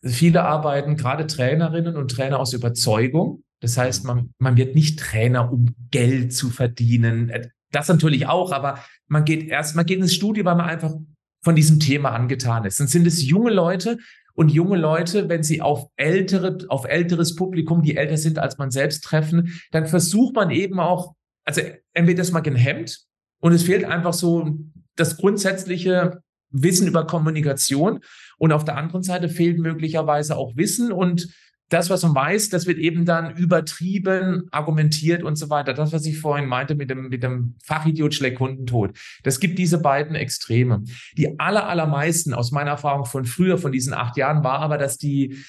Viele 0.02 0.44
arbeiten 0.44 0.96
gerade 0.96 1.28
Trainerinnen 1.28 1.98
und 1.98 2.12
Trainer 2.12 2.40
aus 2.40 2.54
Überzeugung. 2.54 3.44
Das 3.60 3.78
heißt, 3.78 4.06
man, 4.06 4.34
man 4.38 4.56
wird 4.56 4.74
nicht 4.74 4.98
Trainer, 4.98 5.52
um 5.52 5.76
Geld 5.92 6.34
zu 6.34 6.50
verdienen. 6.50 7.30
Das 7.72 7.90
natürlich 7.90 8.28
auch, 8.28 8.54
aber 8.54 8.80
man 9.08 9.26
geht 9.26 9.50
erst, 9.50 9.76
man 9.76 9.86
geht 9.86 10.00
ins 10.00 10.14
Studio, 10.14 10.46
weil 10.46 10.56
man 10.56 10.70
einfach 10.70 10.94
von 11.42 11.58
diesem 11.58 11.82
Thema 11.82 12.12
angetan 12.12 12.64
ist. 12.64 12.80
Dann 12.80 12.88
sind 12.88 13.06
es 13.06 13.22
junge 13.28 13.52
Leute, 13.52 13.98
und 14.36 14.50
junge 14.50 14.78
Leute, 14.78 15.30
wenn 15.30 15.44
sie 15.44 15.62
auf 15.62 15.88
ältere, 15.96 16.58
auf 16.70 16.86
älteres 16.86 17.36
Publikum, 17.36 17.84
die 17.84 17.96
älter 17.96 18.18
sind 18.18 18.40
als 18.40 18.58
man 18.58 18.72
selbst 18.72 19.04
treffen, 19.04 19.54
dann 19.72 19.86
versucht 19.86 20.36
man 20.36 20.50
eben 20.50 20.80
auch, 20.80 21.14
also 21.46 21.62
entweder 21.94 22.22
ist 22.22 22.32
man 22.32 22.44
gehemmt 22.44 23.06
und 23.40 23.54
es 23.54 23.64
fehlt 23.64 23.86
einfach 23.86 24.14
so 24.14 24.58
das 24.96 25.18
grundsätzliche 25.18 26.22
Wissen 26.54 26.88
über 26.88 27.06
Kommunikation. 27.06 28.00
Und 28.38 28.52
auf 28.52 28.64
der 28.64 28.78
anderen 28.78 29.04
Seite 29.04 29.28
fehlt 29.28 29.60
möglicherweise 29.60 30.38
auch 30.38 30.56
Wissen 30.56 30.92
und 30.92 31.34
das, 31.74 31.90
was 31.90 32.04
man 32.04 32.14
weiß, 32.14 32.50
das 32.50 32.68
wird 32.68 32.78
eben 32.78 33.04
dann 33.04 33.36
übertrieben, 33.36 34.48
argumentiert 34.52 35.24
und 35.24 35.38
so 35.38 35.50
weiter. 35.50 35.74
Das, 35.74 35.92
was 35.92 36.06
ich 36.06 36.20
vorhin 36.20 36.48
meinte 36.48 36.76
mit 36.76 36.90
dem, 36.90 37.10
mit 37.10 37.24
dem 37.24 37.56
Fachidiot 37.64 38.14
schlägt 38.14 38.38
Kundentod. 38.38 38.96
Das 39.24 39.40
gibt 39.40 39.58
diese 39.58 39.80
beiden 39.80 40.16
Extreme. 40.16 40.84
Die 41.18 41.40
aller, 41.40 41.68
allermeisten 41.68 42.34
aus 42.34 42.52
meiner 42.52 42.72
Erfahrung 42.72 43.06
von 43.06 43.26
früher, 43.26 43.58
von 43.58 43.72
diesen 43.72 43.94
acht 43.94 44.18
Jahren, 44.18 44.44
war 44.44 44.60
aber, 44.60 44.78
dass 44.78 44.98
die, 44.98 45.44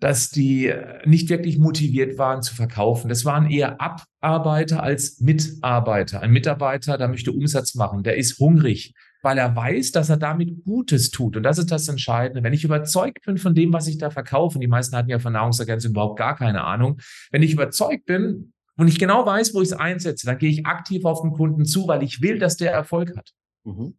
dass 0.00 0.30
die 0.30 0.72
nicht 1.04 1.28
wirklich 1.28 1.58
motiviert 1.58 2.16
waren 2.16 2.42
zu 2.42 2.54
verkaufen. 2.54 3.08
Das 3.10 3.26
waren 3.26 3.50
eher 3.50 3.78
Abarbeiter 3.78 4.82
als 4.82 5.20
Mitarbeiter. 5.20 6.22
Ein 6.22 6.32
Mitarbeiter, 6.32 6.96
der 6.96 7.08
möchte 7.08 7.32
Umsatz 7.32 7.74
machen, 7.74 8.02
der 8.02 8.16
ist 8.16 8.38
hungrig, 8.38 8.94
weil 9.22 9.38
er 9.38 9.54
weiß, 9.54 9.92
dass 9.92 10.08
er 10.08 10.16
damit 10.16 10.64
Gutes 10.64 11.10
tut. 11.10 11.36
Und 11.36 11.42
das 11.42 11.58
ist 11.58 11.70
das 11.70 11.88
Entscheidende. 11.88 12.42
Wenn 12.42 12.52
ich 12.52 12.64
überzeugt 12.64 13.24
bin 13.24 13.38
von 13.38 13.54
dem, 13.54 13.72
was 13.72 13.86
ich 13.86 13.98
da 13.98 14.10
verkaufe, 14.10 14.58
die 14.58 14.66
meisten 14.66 14.96
hatten 14.96 15.10
ja 15.10 15.18
von 15.18 15.32
Nahrungsergänzung 15.32 15.92
überhaupt 15.92 16.18
gar 16.18 16.36
keine 16.36 16.64
Ahnung. 16.64 17.00
Wenn 17.30 17.42
ich 17.42 17.52
überzeugt 17.52 18.06
bin 18.06 18.52
und 18.76 18.88
ich 18.88 18.98
genau 18.98 19.26
weiß, 19.26 19.54
wo 19.54 19.62
ich 19.62 19.68
es 19.68 19.72
einsetze, 19.72 20.26
dann 20.26 20.38
gehe 20.38 20.50
ich 20.50 20.66
aktiv 20.66 21.04
auf 21.04 21.22
den 21.22 21.32
Kunden 21.32 21.64
zu, 21.64 21.88
weil 21.88 22.02
ich 22.02 22.20
will, 22.20 22.38
dass 22.38 22.56
der 22.56 22.72
Erfolg 22.72 23.16
hat. 23.16 23.32
Mhm. 23.64 23.96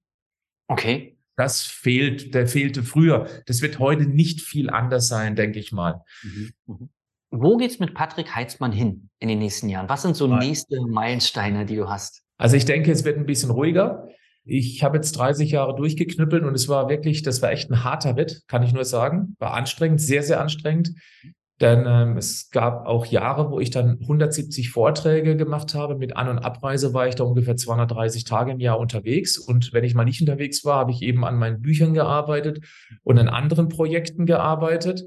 Okay. 0.67 1.17
Das 1.35 1.61
fehlt, 1.61 2.33
der 2.33 2.47
fehlte 2.47 2.81
früher. 2.81 3.27
Das 3.45 3.61
wird 3.61 3.77
heute 3.77 4.05
nicht 4.05 4.41
viel 4.41 4.71
anders 4.71 5.07
sein, 5.07 5.35
denke 5.35 5.59
ich 5.59 5.71
mal. 5.71 6.01
Mhm. 6.23 6.51
Mhm. 6.65 6.89
Wo 7.29 7.57
geht's 7.57 7.79
mit 7.79 7.93
Patrick 7.93 8.33
Heitzmann 8.33 8.71
hin 8.71 9.09
in 9.19 9.27
den 9.27 9.39
nächsten 9.39 9.69
Jahren? 9.69 9.89
Was 9.89 10.01
sind 10.01 10.15
so 10.15 10.27
nächste 10.27 10.81
Meilensteine, 10.81 11.65
die 11.65 11.75
du 11.75 11.89
hast? 11.89 12.23
Also 12.37 12.55
ich 12.55 12.65
denke, 12.65 12.91
es 12.91 13.03
wird 13.03 13.17
ein 13.17 13.25
bisschen 13.25 13.51
ruhiger. 13.51 14.07
Ich 14.47 14.83
habe 14.83 14.97
jetzt 14.97 15.11
30 15.13 15.51
Jahre 15.51 15.75
durchgeknüppelt 15.75 16.43
und 16.43 16.55
es 16.55 16.67
war 16.67 16.89
wirklich, 16.89 17.21
das 17.21 17.41
war 17.41 17.51
echt 17.51 17.69
ein 17.69 17.83
harter 17.83 18.15
Ritt, 18.15 18.43
kann 18.47 18.63
ich 18.63 18.73
nur 18.73 18.85
sagen. 18.85 19.35
War 19.39 19.53
anstrengend, 19.53 20.01
sehr, 20.01 20.23
sehr 20.23 20.39
anstrengend. 20.39 20.93
Denn 21.59 21.85
ähm, 21.87 22.17
es 22.17 22.51
gab 22.51 22.85
auch 22.85 23.07
Jahre, 23.07 23.49
wo 23.49 23.59
ich 23.59 23.71
dann 23.71 23.97
170 24.01 24.69
Vorträge 24.69 25.35
gemacht 25.35 25.73
habe. 25.73 25.95
Mit 25.95 26.15
An- 26.15 26.29
und 26.29 26.39
Abreise 26.39 26.93
war 26.93 27.07
ich 27.07 27.15
da 27.15 27.23
ungefähr 27.23 27.55
230 27.55 28.25
Tage 28.25 28.51
im 28.51 28.59
Jahr 28.59 28.79
unterwegs. 28.79 29.39
Und 29.39 29.73
wenn 29.73 29.83
ich 29.83 29.95
mal 29.95 30.05
nicht 30.05 30.21
unterwegs 30.21 30.63
war, 30.65 30.77
habe 30.77 30.91
ich 30.91 31.01
eben 31.01 31.25
an 31.25 31.37
meinen 31.37 31.61
Büchern 31.61 31.95
gearbeitet 31.95 32.59
und 33.03 33.17
an 33.17 33.27
anderen 33.27 33.69
Projekten 33.69 34.27
gearbeitet. 34.27 35.03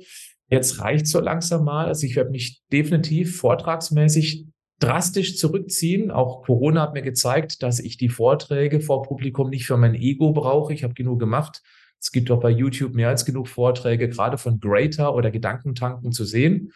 Jetzt 0.48 0.80
reicht 0.80 1.06
so 1.06 1.20
langsam 1.20 1.64
mal. 1.64 1.86
Also 1.86 2.04
ich 2.04 2.16
werde 2.16 2.30
mich 2.30 2.62
definitiv 2.72 3.38
vortragsmäßig 3.38 4.46
drastisch 4.80 5.36
zurückziehen. 5.36 6.10
Auch 6.10 6.42
Corona 6.42 6.82
hat 6.82 6.94
mir 6.94 7.02
gezeigt, 7.02 7.62
dass 7.62 7.78
ich 7.78 7.96
die 7.96 8.08
Vorträge 8.08 8.80
vor 8.80 9.02
Publikum 9.02 9.50
nicht 9.50 9.66
für 9.66 9.76
mein 9.76 9.94
Ego 9.94 10.32
brauche. 10.32 10.72
Ich 10.72 10.82
habe 10.82 10.94
genug 10.94 11.20
gemacht. 11.20 11.62
Es 12.00 12.10
gibt 12.12 12.30
auch 12.30 12.40
bei 12.40 12.50
YouTube 12.50 12.94
mehr 12.94 13.08
als 13.08 13.26
genug 13.26 13.46
Vorträge, 13.46 14.08
gerade 14.08 14.38
von 14.38 14.58
Greater 14.58 15.14
oder 15.14 15.30
Gedankentanken 15.30 16.12
zu 16.12 16.24
sehen. 16.24 16.72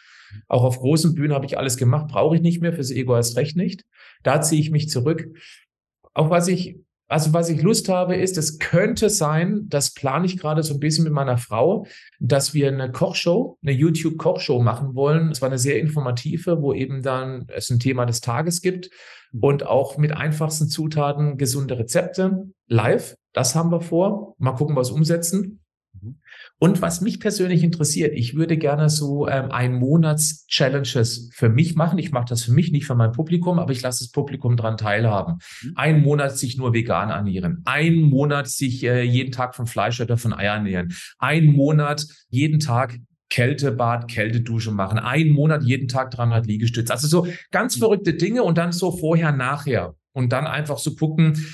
Auch 0.49 0.65
auf 0.65 0.79
großen 0.79 1.15
Bühnen 1.15 1.33
habe 1.33 1.47
ich 1.47 1.57
alles 1.57 1.77
gemacht, 1.77 2.09
brauche 2.09 2.37
ich 2.37 2.43
nicht 2.43 2.61
mehr, 2.61 2.73
fürs 2.73 2.91
Ego 2.91 3.17
erst 3.17 3.37
recht 3.37 3.57
nicht. 3.57 3.85
Da 4.23 4.43
ziehe 4.43 4.61
ich 4.61 4.71
mich 4.71 4.91
zurück. 4.91 5.29
Auch 6.13 6.29
was 6.29 6.49
ich, 6.49 6.77
also 7.09 7.33
was 7.33 7.51
ich 7.51 7.61
Lust 7.61 7.89
habe, 7.89 8.17
ist, 8.17 8.39
es 8.39 8.59
könnte 8.59 9.11
sein, 9.11 9.67
das 9.69 9.93
plane 9.93 10.27
ich 10.27 10.39
gerade 10.39 10.63
so 10.63 10.75
ein 10.75 10.81
bisschen 10.81 11.05
mit 11.05 11.13
meiner 11.13 11.37
Frau, 11.37 11.87
dass 12.19 12.55
wir 12.55 12.69
eine 12.69 12.91
Kochshow, 12.91 13.59
eine 13.63 13.73
YouTube-Kochshow 13.73 14.63
machen 14.63 14.95
wollen. 14.95 15.31
Es 15.31 15.43
war 15.43 15.49
eine 15.49 15.59
sehr 15.59 15.79
informative, 15.79 16.63
wo 16.63 16.73
eben 16.73 17.03
dann 17.03 17.47
es 17.49 17.71
ein 17.71 17.79
Thema 17.79 18.07
des 18.07 18.21
Tages 18.21 18.63
gibt 18.63 18.91
und 19.41 19.67
auch 19.67 19.99
mit 19.99 20.13
einfachsten 20.13 20.69
Zutaten 20.69 21.37
gesunde 21.37 21.79
Rezepte 21.79 22.49
live. 22.69 23.17
Das 23.33 23.55
haben 23.55 23.71
wir 23.71 23.81
vor. 23.81 24.35
Mal 24.39 24.53
gucken, 24.53 24.77
was 24.77 24.91
umsetzen. 24.91 25.64
Mhm. 26.01 26.17
Und 26.59 26.83
was 26.83 27.01
mich 27.01 27.21
persönlich 27.21 27.63
interessiert, 27.63 28.13
ich 28.15 28.35
würde 28.35 28.57
gerne 28.57 28.89
so 28.89 29.29
ähm, 29.29 29.51
ein 29.51 29.75
Monats-Challenges 29.75 31.31
für 31.33 31.49
mich 31.49 31.75
machen. 31.77 31.99
Ich 31.99 32.11
mache 32.11 32.27
das 32.29 32.45
für 32.45 32.53
mich, 32.53 32.73
nicht 32.73 32.87
für 32.87 32.95
mein 32.95 33.13
Publikum, 33.13 33.59
aber 33.59 33.73
ich 33.73 33.83
lasse 33.83 34.05
das 34.05 34.11
Publikum 34.11 34.57
daran 34.57 34.77
teilhaben. 34.77 35.39
Mhm. 35.63 35.73
Ein 35.77 36.03
Monat 36.03 36.37
sich 36.37 36.57
nur 36.57 36.73
vegan 36.73 37.11
ernähren. 37.11 37.63
Ein 37.65 38.01
Monat 38.01 38.49
sich 38.49 38.83
äh, 38.85 39.03
jeden 39.03 39.33
Tag 39.33 39.55
von 39.55 39.67
Fleisch 39.67 40.01
oder 40.01 40.17
von 40.17 40.33
Eiern 40.33 40.65
ernähren. 40.65 40.95
Ein 41.19 41.47
Monat 41.47 42.07
jeden 42.29 42.61
Tag 42.61 42.99
Kältebad, 43.31 44.09
Kältedusche 44.09 44.71
machen. 44.71 44.99
Einen 44.99 45.31
Monat 45.31 45.65
jeden 45.65 45.89
Tag 45.89 46.11
300 46.13 46.47
Liegestütze. 46.47 46.93
Also 46.93 47.09
so 47.09 47.27
ganz 47.51 47.77
mhm. 47.77 47.81
verrückte 47.81 48.15
Dinge 48.15 48.43
und 48.43 48.59
dann 48.59 48.73
so 48.73 48.97
vorher, 48.97 49.33
nachher. 49.33 49.95
Und 50.13 50.33
dann 50.33 50.47
einfach 50.47 50.79
so 50.79 50.95
gucken, 50.95 51.45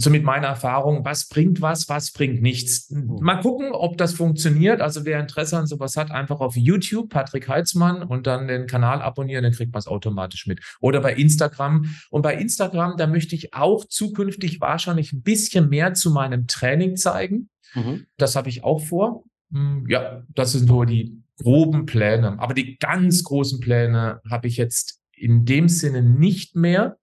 so 0.00 0.08
mit 0.08 0.24
meiner 0.24 0.46
Erfahrung, 0.46 1.04
was 1.04 1.28
bringt 1.28 1.60
was, 1.60 1.88
was 1.90 2.10
bringt 2.10 2.40
nichts. 2.40 2.90
Mhm. 2.90 3.18
Mal 3.20 3.40
gucken, 3.40 3.72
ob 3.72 3.98
das 3.98 4.14
funktioniert. 4.14 4.80
Also 4.80 5.04
wer 5.04 5.20
Interesse 5.20 5.58
an 5.58 5.66
sowas 5.66 5.96
hat, 5.96 6.10
einfach 6.10 6.40
auf 6.40 6.56
YouTube, 6.56 7.10
Patrick 7.10 7.48
Heitzmann 7.48 8.02
und 8.02 8.26
dann 8.26 8.48
den 8.48 8.66
Kanal 8.66 9.02
abonnieren, 9.02 9.42
dann 9.42 9.52
kriegt 9.52 9.72
man 9.74 9.78
es 9.80 9.86
automatisch 9.86 10.46
mit. 10.46 10.60
Oder 10.80 11.00
bei 11.00 11.12
Instagram. 11.14 11.94
Und 12.08 12.22
bei 12.22 12.34
Instagram, 12.34 12.96
da 12.96 13.06
möchte 13.06 13.34
ich 13.34 13.52
auch 13.52 13.84
zukünftig 13.84 14.58
wahrscheinlich 14.62 15.12
ein 15.12 15.20
bisschen 15.20 15.68
mehr 15.68 15.92
zu 15.92 16.10
meinem 16.10 16.46
Training 16.46 16.96
zeigen. 16.96 17.50
Mhm. 17.74 18.06
Das 18.16 18.36
habe 18.36 18.48
ich 18.48 18.64
auch 18.64 18.80
vor. 18.80 19.24
Hm, 19.52 19.84
ja, 19.86 20.22
das 20.34 20.52
sind 20.52 20.66
so 20.66 20.84
die 20.84 21.22
groben 21.42 21.84
Pläne. 21.84 22.38
Aber 22.38 22.54
die 22.54 22.78
ganz 22.78 23.22
großen 23.22 23.60
Pläne 23.60 24.22
habe 24.30 24.48
ich 24.48 24.56
jetzt 24.56 25.02
in 25.12 25.44
dem 25.44 25.68
Sinne 25.68 26.00
nicht 26.00 26.56
mehr. 26.56 26.96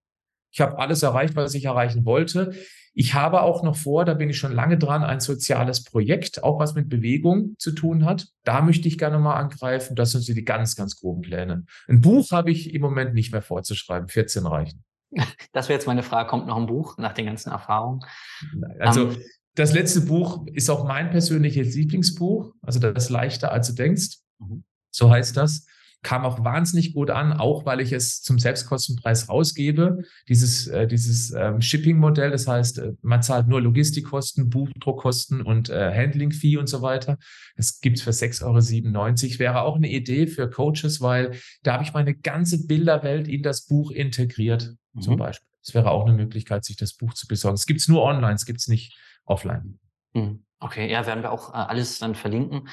Ich 0.52 0.62
habe 0.62 0.80
alles 0.80 1.04
erreicht, 1.04 1.36
was 1.36 1.54
ich 1.54 1.66
erreichen 1.66 2.06
wollte. 2.06 2.56
Ich 3.00 3.14
habe 3.14 3.44
auch 3.44 3.62
noch 3.62 3.76
vor, 3.76 4.06
da 4.06 4.16
bin 4.16 4.28
ich 4.28 4.40
schon 4.40 4.52
lange 4.52 4.76
dran, 4.76 5.04
ein 5.04 5.20
soziales 5.20 5.84
Projekt, 5.84 6.44
auch 6.44 6.58
was 6.60 6.74
mit 6.74 6.90
Bewegung 6.90 7.54
zu 7.60 7.72
tun 7.72 8.06
hat. 8.06 8.30
Da 8.44 8.64
möchte 8.64 8.88
ich 8.88 8.98
gerne 8.98 9.20
mal 9.20 9.36
angreifen. 9.36 9.96
Das 9.96 10.14
sind 10.14 10.22
so 10.22 10.34
die 10.34 10.44
ganz, 10.44 10.76
ganz 10.76 11.00
groben 11.00 11.22
Pläne. 11.22 11.66
Ein 11.88 12.02
Buch 12.02 12.32
habe 12.32 12.50
ich 12.50 12.74
im 12.74 12.82
Moment 12.82 13.14
nicht 13.14 13.32
mehr 13.32 13.44
vorzuschreiben. 13.44 14.08
14 14.08 14.48
reichen. 14.48 14.84
Das 15.54 15.70
wäre 15.70 15.78
jetzt 15.78 15.86
meine 15.86 16.02
Frage. 16.02 16.28
Kommt 16.28 16.48
noch 16.48 16.58
ein 16.58 16.66
Buch 16.66 16.98
nach 16.98 17.14
den 17.14 17.28
ganzen 17.28 17.52
Erfahrungen? 17.52 18.02
Also, 18.80 19.04
um, 19.04 19.12
ähm, 19.12 19.22
das 19.54 19.74
letzte 19.74 20.02
Buch 20.02 20.48
ist 20.48 20.70
auch 20.72 20.84
mein 20.84 21.12
persönliches 21.12 21.76
Lieblingsbuch, 21.76 22.52
also 22.64 22.80
das 22.80 23.10
leichter 23.12 23.52
als 23.52 23.68
du 23.68 23.74
denkst. 23.74 24.18
Mhm. 24.40 24.64
So 24.90 25.12
heißt 25.12 25.38
das. 25.38 25.68
Kam 26.08 26.24
auch 26.24 26.42
wahnsinnig 26.46 26.94
gut 26.94 27.10
an, 27.10 27.34
auch 27.34 27.66
weil 27.66 27.82
ich 27.82 27.92
es 27.92 28.22
zum 28.22 28.40
Selbstkostenpreis 28.40 29.28
rausgebe. 29.28 30.04
Dieses, 30.30 30.68
äh, 30.68 30.88
dieses 30.88 31.34
ähm, 31.34 31.60
Shipping-Modell, 31.60 32.32
das 32.32 32.48
heißt, 32.48 32.80
äh, 32.80 32.94
man 33.02 33.22
zahlt 33.22 33.50
nur 33.50 33.62
Logistikkosten, 33.62 34.50
Buchdruckkosten 34.50 35.42
und 35.42 35.68
äh, 35.70 35.94
Handling-Fee 35.94 36.56
und 36.56 36.68
so 36.68 36.82
weiter. 36.82 37.18
Das 37.58 37.82
gibt's 37.82 38.04
für 38.04 38.12
6,97 38.12 38.46
Euro. 38.46 39.40
Wäre 39.40 39.62
auch 39.64 39.76
eine 39.76 39.90
Idee 39.90 40.28
für 40.28 40.50
Coaches, 40.50 41.02
weil 41.02 41.38
da 41.64 41.74
habe 41.74 41.84
ich 41.84 41.92
meine 41.92 42.16
ganze 42.16 42.68
Bilderwelt 42.68 43.28
in 43.28 43.44
das 43.44 43.66
Buch 43.66 43.92
integriert, 43.92 44.76
mhm. 44.94 45.02
zum 45.02 45.18
Beispiel. 45.18 45.46
Das 45.62 45.74
wäre 45.74 45.92
auch 45.92 46.06
eine 46.06 46.16
Möglichkeit, 46.16 46.64
sich 46.64 46.78
das 46.78 46.94
Buch 46.94 47.16
zu 47.16 47.28
besorgen. 47.28 47.56
Es 47.56 47.66
gibt's 47.66 47.90
nur 47.90 48.02
online, 48.04 48.36
es 48.36 48.46
gibt's 48.46 48.70
nicht 48.70 48.98
offline. 49.26 49.78
Hm. 50.14 50.46
Okay, 50.62 50.90
ja, 50.90 51.06
werden 51.06 51.22
wir 51.22 51.34
auch 51.34 51.50
äh, 51.50 51.58
alles 51.58 52.00
dann 52.00 52.16
verlinken. 52.16 52.70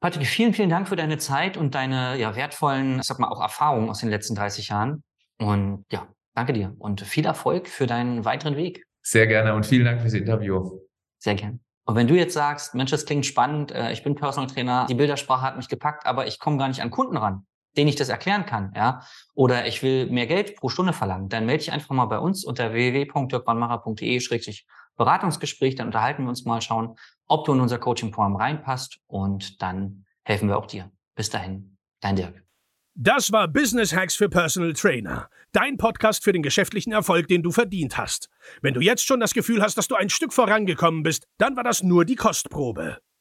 Patrick, 0.00 0.26
vielen, 0.26 0.52
vielen 0.52 0.68
Dank 0.68 0.88
für 0.88 0.96
deine 0.96 1.18
Zeit 1.18 1.56
und 1.56 1.74
deine 1.74 2.18
ja, 2.18 2.36
wertvollen, 2.36 3.00
ich 3.00 3.06
sag 3.06 3.18
mal, 3.18 3.28
auch 3.28 3.40
Erfahrungen 3.40 3.88
aus 3.88 4.00
den 4.00 4.10
letzten 4.10 4.34
30 4.34 4.68
Jahren. 4.68 5.02
Und 5.38 5.84
ja, 5.90 6.06
danke 6.34 6.52
dir 6.52 6.74
und 6.78 7.00
viel 7.00 7.24
Erfolg 7.24 7.68
für 7.68 7.86
deinen 7.86 8.24
weiteren 8.24 8.56
Weg. 8.56 8.84
Sehr 9.02 9.26
gerne 9.26 9.54
und 9.54 9.64
vielen 9.64 9.84
Dank 9.84 10.00
fürs 10.00 10.14
Interview. 10.14 10.80
Sehr 11.18 11.34
gerne. 11.34 11.60
Und 11.86 11.94
wenn 11.94 12.08
du 12.08 12.14
jetzt 12.14 12.34
sagst, 12.34 12.74
Mensch, 12.74 12.90
das 12.90 13.06
klingt 13.06 13.24
spannend, 13.24 13.70
äh, 13.70 13.92
ich 13.92 14.02
bin 14.02 14.16
Personal 14.16 14.50
Trainer, 14.50 14.86
die 14.88 14.94
Bildersprache 14.94 15.42
hat 15.42 15.56
mich 15.56 15.68
gepackt, 15.68 16.04
aber 16.04 16.26
ich 16.26 16.40
komme 16.40 16.58
gar 16.58 16.68
nicht 16.68 16.82
an 16.82 16.90
Kunden 16.90 17.16
ran, 17.16 17.46
denen 17.76 17.88
ich 17.88 17.94
das 17.94 18.08
erklären 18.08 18.44
kann, 18.44 18.72
ja, 18.74 19.02
oder 19.34 19.66
ich 19.66 19.82
will 19.82 20.10
mehr 20.10 20.26
Geld 20.26 20.56
pro 20.56 20.68
Stunde 20.68 20.92
verlangen, 20.92 21.28
dann 21.28 21.46
melde 21.46 21.64
dich 21.64 21.72
einfach 21.72 21.94
mal 21.94 22.06
bei 22.06 22.18
uns 22.18 22.44
unter 22.44 22.72
www.dirkwannmacher.de 22.72 24.18
Beratungsgespräch, 24.96 25.74
dann 25.74 25.88
unterhalten 25.88 26.24
wir 26.24 26.28
uns 26.28 26.44
mal, 26.44 26.60
schauen, 26.60 26.96
ob 27.26 27.44
du 27.44 27.52
in 27.52 27.60
unser 27.60 27.78
Coaching-Programm 27.78 28.36
reinpasst 28.36 29.00
und 29.06 29.60
dann 29.62 30.04
helfen 30.24 30.48
wir 30.48 30.58
auch 30.58 30.66
dir. 30.66 30.90
Bis 31.14 31.30
dahin, 31.30 31.76
dein 32.00 32.16
Dirk. 32.16 32.42
Das 32.98 33.30
war 33.30 33.46
Business 33.46 33.94
Hacks 33.94 34.16
für 34.16 34.30
Personal 34.30 34.72
Trainer. 34.72 35.28
Dein 35.52 35.76
Podcast 35.76 36.24
für 36.24 36.32
den 36.32 36.42
geschäftlichen 36.42 36.92
Erfolg, 36.92 37.28
den 37.28 37.42
du 37.42 37.50
verdient 37.50 37.98
hast. 37.98 38.30
Wenn 38.62 38.72
du 38.72 38.80
jetzt 38.80 39.04
schon 39.06 39.20
das 39.20 39.34
Gefühl 39.34 39.62
hast, 39.62 39.76
dass 39.76 39.86
du 39.88 39.96
ein 39.96 40.08
Stück 40.08 40.32
vorangekommen 40.32 41.02
bist, 41.02 41.26
dann 41.36 41.56
war 41.56 41.64
das 41.64 41.82
nur 41.82 42.06
die 42.06 42.16
Kostprobe. 42.16 42.98